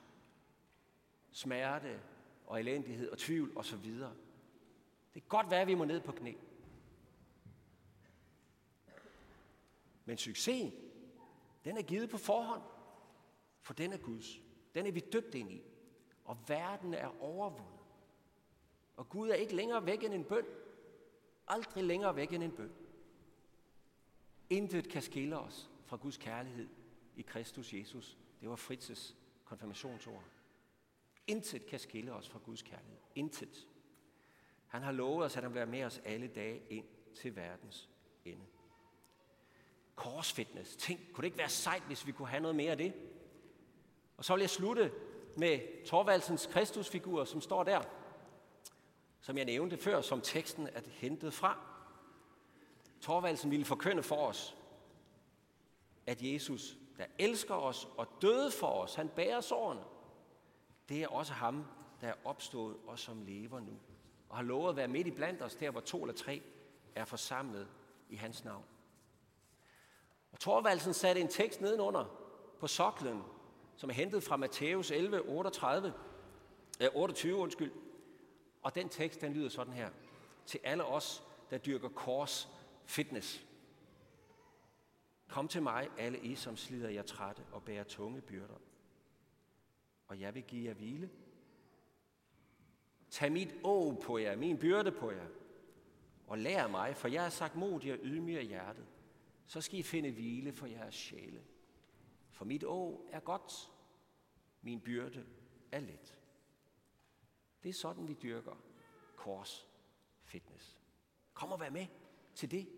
Smerte 1.33 2.00
og 2.46 2.61
elendighed 2.61 3.11
og 3.11 3.18
tvivl 3.18 3.53
osv. 3.57 3.90
Det 5.14 5.22
kan 5.22 5.22
godt 5.29 5.50
være, 5.50 5.61
at 5.61 5.66
vi 5.66 5.74
må 5.74 5.85
ned 5.85 6.00
på 6.00 6.12
knæ. 6.12 6.33
Men 10.04 10.18
succesen, 10.18 10.72
den 11.64 11.76
er 11.76 11.82
givet 11.82 12.10
på 12.10 12.18
forhånd, 12.18 12.62
for 13.60 13.74
den 13.74 13.92
er 13.92 13.98
Guds. 13.98 14.40
Den 14.74 14.86
er 14.86 14.92
vi 14.92 15.00
døbt 15.00 15.34
ind 15.34 15.52
i. 15.52 15.62
Og 16.24 16.38
verden 16.48 16.94
er 16.94 17.22
overvundet. 17.22 17.80
Og 18.96 19.08
Gud 19.08 19.28
er 19.28 19.34
ikke 19.34 19.56
længere 19.56 19.86
væk 19.86 20.02
end 20.04 20.14
en 20.14 20.24
bøn. 20.24 20.44
Aldrig 21.48 21.84
længere 21.84 22.16
væk 22.16 22.32
end 22.32 22.42
en 22.42 22.52
bøn. 22.52 22.72
Intet 24.50 24.88
kan 24.88 25.02
skille 25.02 25.38
os 25.38 25.70
fra 25.84 25.96
Guds 25.96 26.16
kærlighed 26.16 26.68
i 27.16 27.22
Kristus 27.22 27.72
Jesus. 27.72 28.18
Det 28.40 28.48
var 28.48 28.56
Fritzes 28.56 29.16
konfirmationsord. 29.44 30.24
Intet 31.26 31.66
kan 31.66 31.78
skille 31.78 32.12
os 32.12 32.28
fra 32.28 32.38
Guds 32.38 32.62
kærlighed. 32.62 32.98
Intet. 33.14 33.68
Han 34.66 34.82
har 34.82 34.92
lovet 34.92 35.24
os, 35.24 35.36
at 35.36 35.42
han 35.42 35.52
vil 35.52 35.58
være 35.58 35.66
med 35.66 35.84
os 35.84 35.98
alle 36.04 36.28
dage 36.28 36.62
ind 36.70 36.86
til 37.14 37.36
verdens 37.36 37.90
ende. 38.24 38.44
Korsfitness. 39.96 40.76
Tænk, 40.76 41.00
kunne 41.12 41.22
det 41.22 41.26
ikke 41.26 41.38
være 41.38 41.48
sejt, 41.48 41.83
hvis 41.83 42.07
vi 42.07 42.12
kunne 42.12 42.28
have 42.28 42.40
noget 42.40 42.57
mere 42.57 42.70
af 42.70 42.76
det? 42.76 42.92
Og 44.16 44.24
så 44.24 44.35
vil 44.35 44.40
jeg 44.40 44.50
slutte 44.50 44.92
med 45.37 45.85
Torvaldsens 45.87 46.46
Kristusfigur, 46.46 47.24
som 47.24 47.40
står 47.40 47.64
der, 47.64 47.83
som 49.20 49.37
jeg 49.37 49.44
nævnte 49.44 49.76
før, 49.76 50.00
som 50.00 50.20
teksten 50.20 50.68
er 50.72 50.80
hentet 50.87 51.35
fra. 51.35 51.59
Torvaldsen 53.00 53.50
ville 53.50 53.64
forkynde 53.64 54.02
for 54.02 54.26
os, 54.26 54.57
at 56.07 56.22
Jesus, 56.22 56.76
der 56.98 57.04
elsker 57.18 57.54
os 57.54 57.88
og 57.96 58.09
døde 58.22 58.50
for 58.50 58.66
os, 58.66 58.94
han 58.94 59.09
bærer 59.09 59.40
sårene. 59.40 59.83
Det 60.88 61.02
er 61.02 61.09
også 61.09 61.33
ham, 61.33 61.64
der 62.00 62.09
er 62.09 62.14
opstået 62.24 62.76
og 62.87 62.98
som 62.98 63.22
lever 63.22 63.61
nu. 63.61 63.72
Og 64.28 64.37
har 64.37 64.42
lovet 64.42 64.70
at 64.70 64.76
være 64.76 64.88
midt 64.88 65.07
i 65.07 65.11
blandt 65.11 65.42
os, 65.42 65.54
der 65.54 65.70
hvor 65.70 65.80
to 65.80 66.02
eller 66.02 66.14
tre 66.14 66.42
er 66.94 67.04
forsamlet 67.04 67.68
i 68.09 68.16
hans 68.16 68.44
navn. 68.44 68.64
Og 70.44 70.46
Torvaldsen 70.46 70.94
satte 70.94 71.20
en 71.20 71.28
tekst 71.28 71.61
nedenunder 71.61 72.04
på 72.61 72.66
soklen, 72.66 73.22
som 73.76 73.90
er 73.90 73.94
hentet 73.94 74.22
fra 74.22 74.37
Matthæus 74.37 74.90
11, 74.90 75.28
38, 75.28 75.94
eh, 76.80 76.88
28, 76.94 77.37
undskyld. 77.37 77.72
Og 78.62 78.74
den 78.74 78.88
tekst, 78.88 79.20
den 79.20 79.33
lyder 79.33 79.48
sådan 79.48 79.72
her. 79.72 79.90
Til 80.46 80.61
alle 80.64 80.85
os, 80.85 81.22
der 81.50 81.59
dyrker 81.59 81.88
kors 81.88 82.48
fitness. 82.85 83.46
Kom 85.28 85.48
til 85.48 85.62
mig, 85.62 85.88
alle 85.98 86.18
I, 86.18 86.35
som 86.35 86.57
slider 86.57 86.88
jer 86.88 87.02
trætte 87.02 87.42
og 87.52 87.62
bærer 87.62 87.85
tunge 87.85 88.20
byrder, 88.20 88.61
og 90.07 90.20
jeg 90.20 90.35
vil 90.35 90.42
give 90.42 90.68
jer 90.68 90.74
hvile. 90.74 91.11
Tag 93.11 93.33
mit 93.33 93.54
å 93.62 94.00
på 94.02 94.18
jer, 94.18 94.37
min 94.37 94.59
byrde 94.59 94.92
på 94.92 95.11
jer, 95.11 95.28
og 96.26 96.38
lær 96.38 96.66
mig, 96.66 96.96
for 96.96 97.09
jeg 97.09 97.22
har 97.22 97.30
sagt 97.30 97.57
modig 97.57 97.92
og 97.92 97.98
ydmyg 98.02 98.38
af 98.38 98.44
hjertet. 98.44 98.87
Så 99.46 99.61
skal 99.61 99.78
I 99.78 99.83
finde 99.83 100.11
hvile 100.11 100.52
for 100.52 100.66
jeres 100.66 100.94
sjæle. 100.94 101.44
For 102.30 102.44
mit 102.44 102.64
å 102.64 103.07
er 103.12 103.20
godt, 103.20 103.70
min 104.62 104.80
byrde 104.80 105.24
er 105.72 105.80
let. 105.80 106.18
Det 107.62 107.68
er 107.68 107.72
sådan, 107.72 108.09
vi 108.09 108.16
dyrker 108.22 108.57
kors 109.16 109.68
fitness. 110.24 110.78
Kom 111.35 111.52
og 111.52 111.61
vær 111.61 111.70
med 111.70 111.87
til 112.35 112.50
det. 112.50 112.68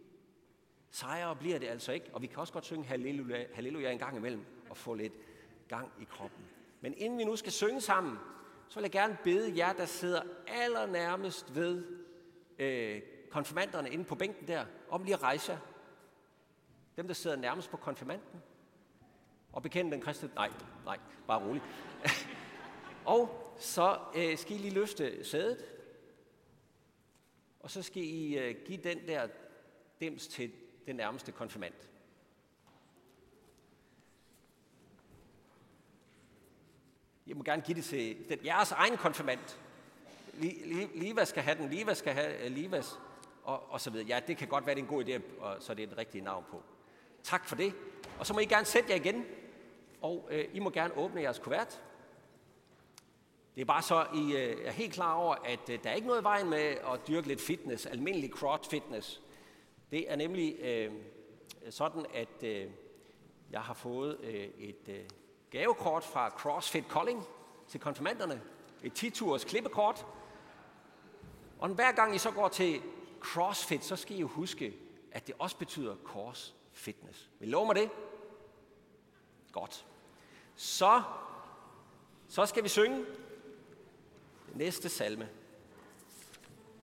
Sejre 0.91 1.37
bliver 1.37 1.59
det 1.59 1.67
altså 1.67 1.93
ikke, 1.93 2.07
og 2.13 2.23
vi 2.23 2.27
kan 2.27 2.39
også 2.39 2.53
godt 2.53 2.65
synge 2.65 2.85
halleluja, 2.85 3.47
halleluja 3.55 3.93
en 3.93 3.99
gang 3.99 4.17
imellem 4.17 4.45
og 4.71 4.77
få 4.77 4.95
lidt 4.95 5.13
gang 5.69 5.93
i 6.01 6.05
kroppen. 6.05 6.45
Men 6.81 6.95
inden 6.95 7.19
vi 7.19 7.25
nu 7.25 7.37
skal 7.37 7.53
synge 7.53 7.81
sammen, 7.81 8.19
så 8.69 8.81
vil 8.81 8.83
jeg 8.83 8.93
gerne 8.93 9.19
bede 9.25 9.59
jer, 9.59 9.73
der 9.73 9.87
sidder 9.87 10.23
allernærmest 10.47 11.55
ved 11.55 11.85
øh, 12.59 13.03
konfirmanderne 13.31 13.91
inde 13.91 14.05
på 14.05 14.15
bænken 14.15 14.49
der, 14.49 14.67
om 14.89 15.03
lige 15.03 15.15
at 15.15 15.23
rejse 15.23 15.53
jer. 15.53 15.59
Dem, 16.97 17.07
der 17.07 17.15
sidder 17.15 17.37
nærmest 17.37 17.71
på 17.71 17.77
konfirmanden. 17.77 18.43
Og 19.53 19.63
bekender 19.63 19.91
den 19.91 20.01
kristne... 20.01 20.31
Nej, 20.35 20.51
nej, 20.85 20.99
bare 21.27 21.47
rolig. 21.47 21.63
og 23.15 23.53
så 23.59 23.99
øh, 24.17 24.39
skal 24.39 24.57
I 24.57 24.59
lige 24.59 24.75
løfte 24.75 25.25
sædet. 25.25 25.65
Og 27.61 27.71
så 27.71 27.83
skal 27.83 28.03
I 28.03 28.39
øh, 28.39 28.57
give 28.67 28.79
den 28.79 29.07
der 29.07 29.29
dims 30.01 30.27
til 30.27 30.53
den 30.87 30.97
nærmeste 30.97 31.33
konfirmand. 31.33 31.75
Jeg 37.27 37.37
må 37.37 37.43
gerne 37.43 37.63
give 37.63 37.77
det 37.77 37.85
til 37.85 38.29
den, 38.29 38.39
jeres 38.45 38.73
egen 38.73 38.97
konfirmand. 38.97 39.41
Liva 40.95 41.25
skal 41.25 41.43
have 41.43 41.59
den, 41.59 41.71
Liva 41.71 41.95
skal 41.95 42.13
have 42.13 42.45
øh, 42.45 42.53
Livas, 42.53 42.99
og, 43.45 43.73
og 43.73 43.81
så 43.81 43.91
videre. 43.91 44.07
Ja, 44.07 44.21
det 44.27 44.37
kan 44.37 44.49
godt 44.49 44.67
være, 44.67 44.75
det 44.75 44.81
er 44.81 44.85
en 44.85 44.91
god 44.91 45.05
idé, 45.05 45.41
og 45.41 45.63
så 45.63 45.73
er 45.73 45.75
det 45.75 45.93
et 45.93 45.99
rigtigt 45.99 46.25
navn 46.25 46.45
på. 46.51 46.63
Tak 47.27 47.45
for 47.45 47.57
det. 47.57 47.75
Og 48.19 48.27
så 48.27 48.35
må 48.35 48.41
I 48.41 48.45
gerne 48.45 48.67
sætte 48.67 48.91
jer 48.91 48.97
igen, 48.97 49.25
og 50.03 50.29
øh, 50.31 50.45
I 50.53 50.59
må 50.59 50.71
gerne 50.71 50.97
åbne 50.97 51.23
jeres 51.23 51.39
kuvert. 51.39 51.83
Det 53.55 53.61
er 53.61 53.65
bare 53.65 53.83
så, 53.83 54.07
I 54.15 54.37
øh, 54.37 54.67
er 54.67 54.71
helt 54.71 54.93
klar 54.93 55.15
over, 55.15 55.35
at 55.35 55.71
øh, 55.71 55.79
der 55.85 55.91
er 55.91 55.95
ikke 55.95 56.07
noget 56.07 56.21
i 56.21 56.25
vejen 56.25 56.51
med 56.51 56.59
at 56.59 57.09
dyrke 57.09 57.29
lidt 57.29 57.41
fitness, 57.41 57.87
almindelig 57.87 58.31
crowd 58.31 58.71
fitness. 58.71 59.23
Det 59.91 60.13
er 60.13 60.17
nemlig 60.17 60.57
øh, 60.61 60.93
sådan, 61.71 62.07
at 62.15 62.43
øh, 62.43 62.71
jeg 63.51 63.61
har 63.61 63.75
fået 63.75 64.19
øh, 64.23 64.49
et 64.59 64.89
øh, 64.89 65.05
gavekort 65.51 66.05
fra 66.05 66.29
CrossFit 66.31 66.89
Kolding 66.89 67.25
til 67.69 67.81
konfirmanderne. 67.81 68.43
Et 68.83 69.05
10-turs 69.05 69.45
klippekort. 69.45 70.07
Og 71.59 71.69
hver 71.69 71.93
gang 71.93 72.15
I 72.15 72.19
så 72.19 72.31
går 72.31 72.49
til 72.49 72.83
CrossFit, 73.21 73.85
så 73.85 73.97
skal 73.97 74.17
I 74.17 74.21
jo 74.21 74.27
huske, 74.27 74.75
at 75.13 75.27
det 75.27 75.35
også 75.39 75.57
betyder 75.57 75.97
kors 76.05 76.57
fitness. 76.77 77.31
Vil 77.39 77.49
I 77.49 77.53
love 77.53 77.67
mig 77.67 77.75
det? 77.75 77.91
Godt. 79.53 79.87
Så, 80.57 81.03
så 82.29 82.47
skal 82.47 82.65
vi 82.65 82.69
synge 82.69 83.05
næste 84.55 84.89
salme. 84.89 85.29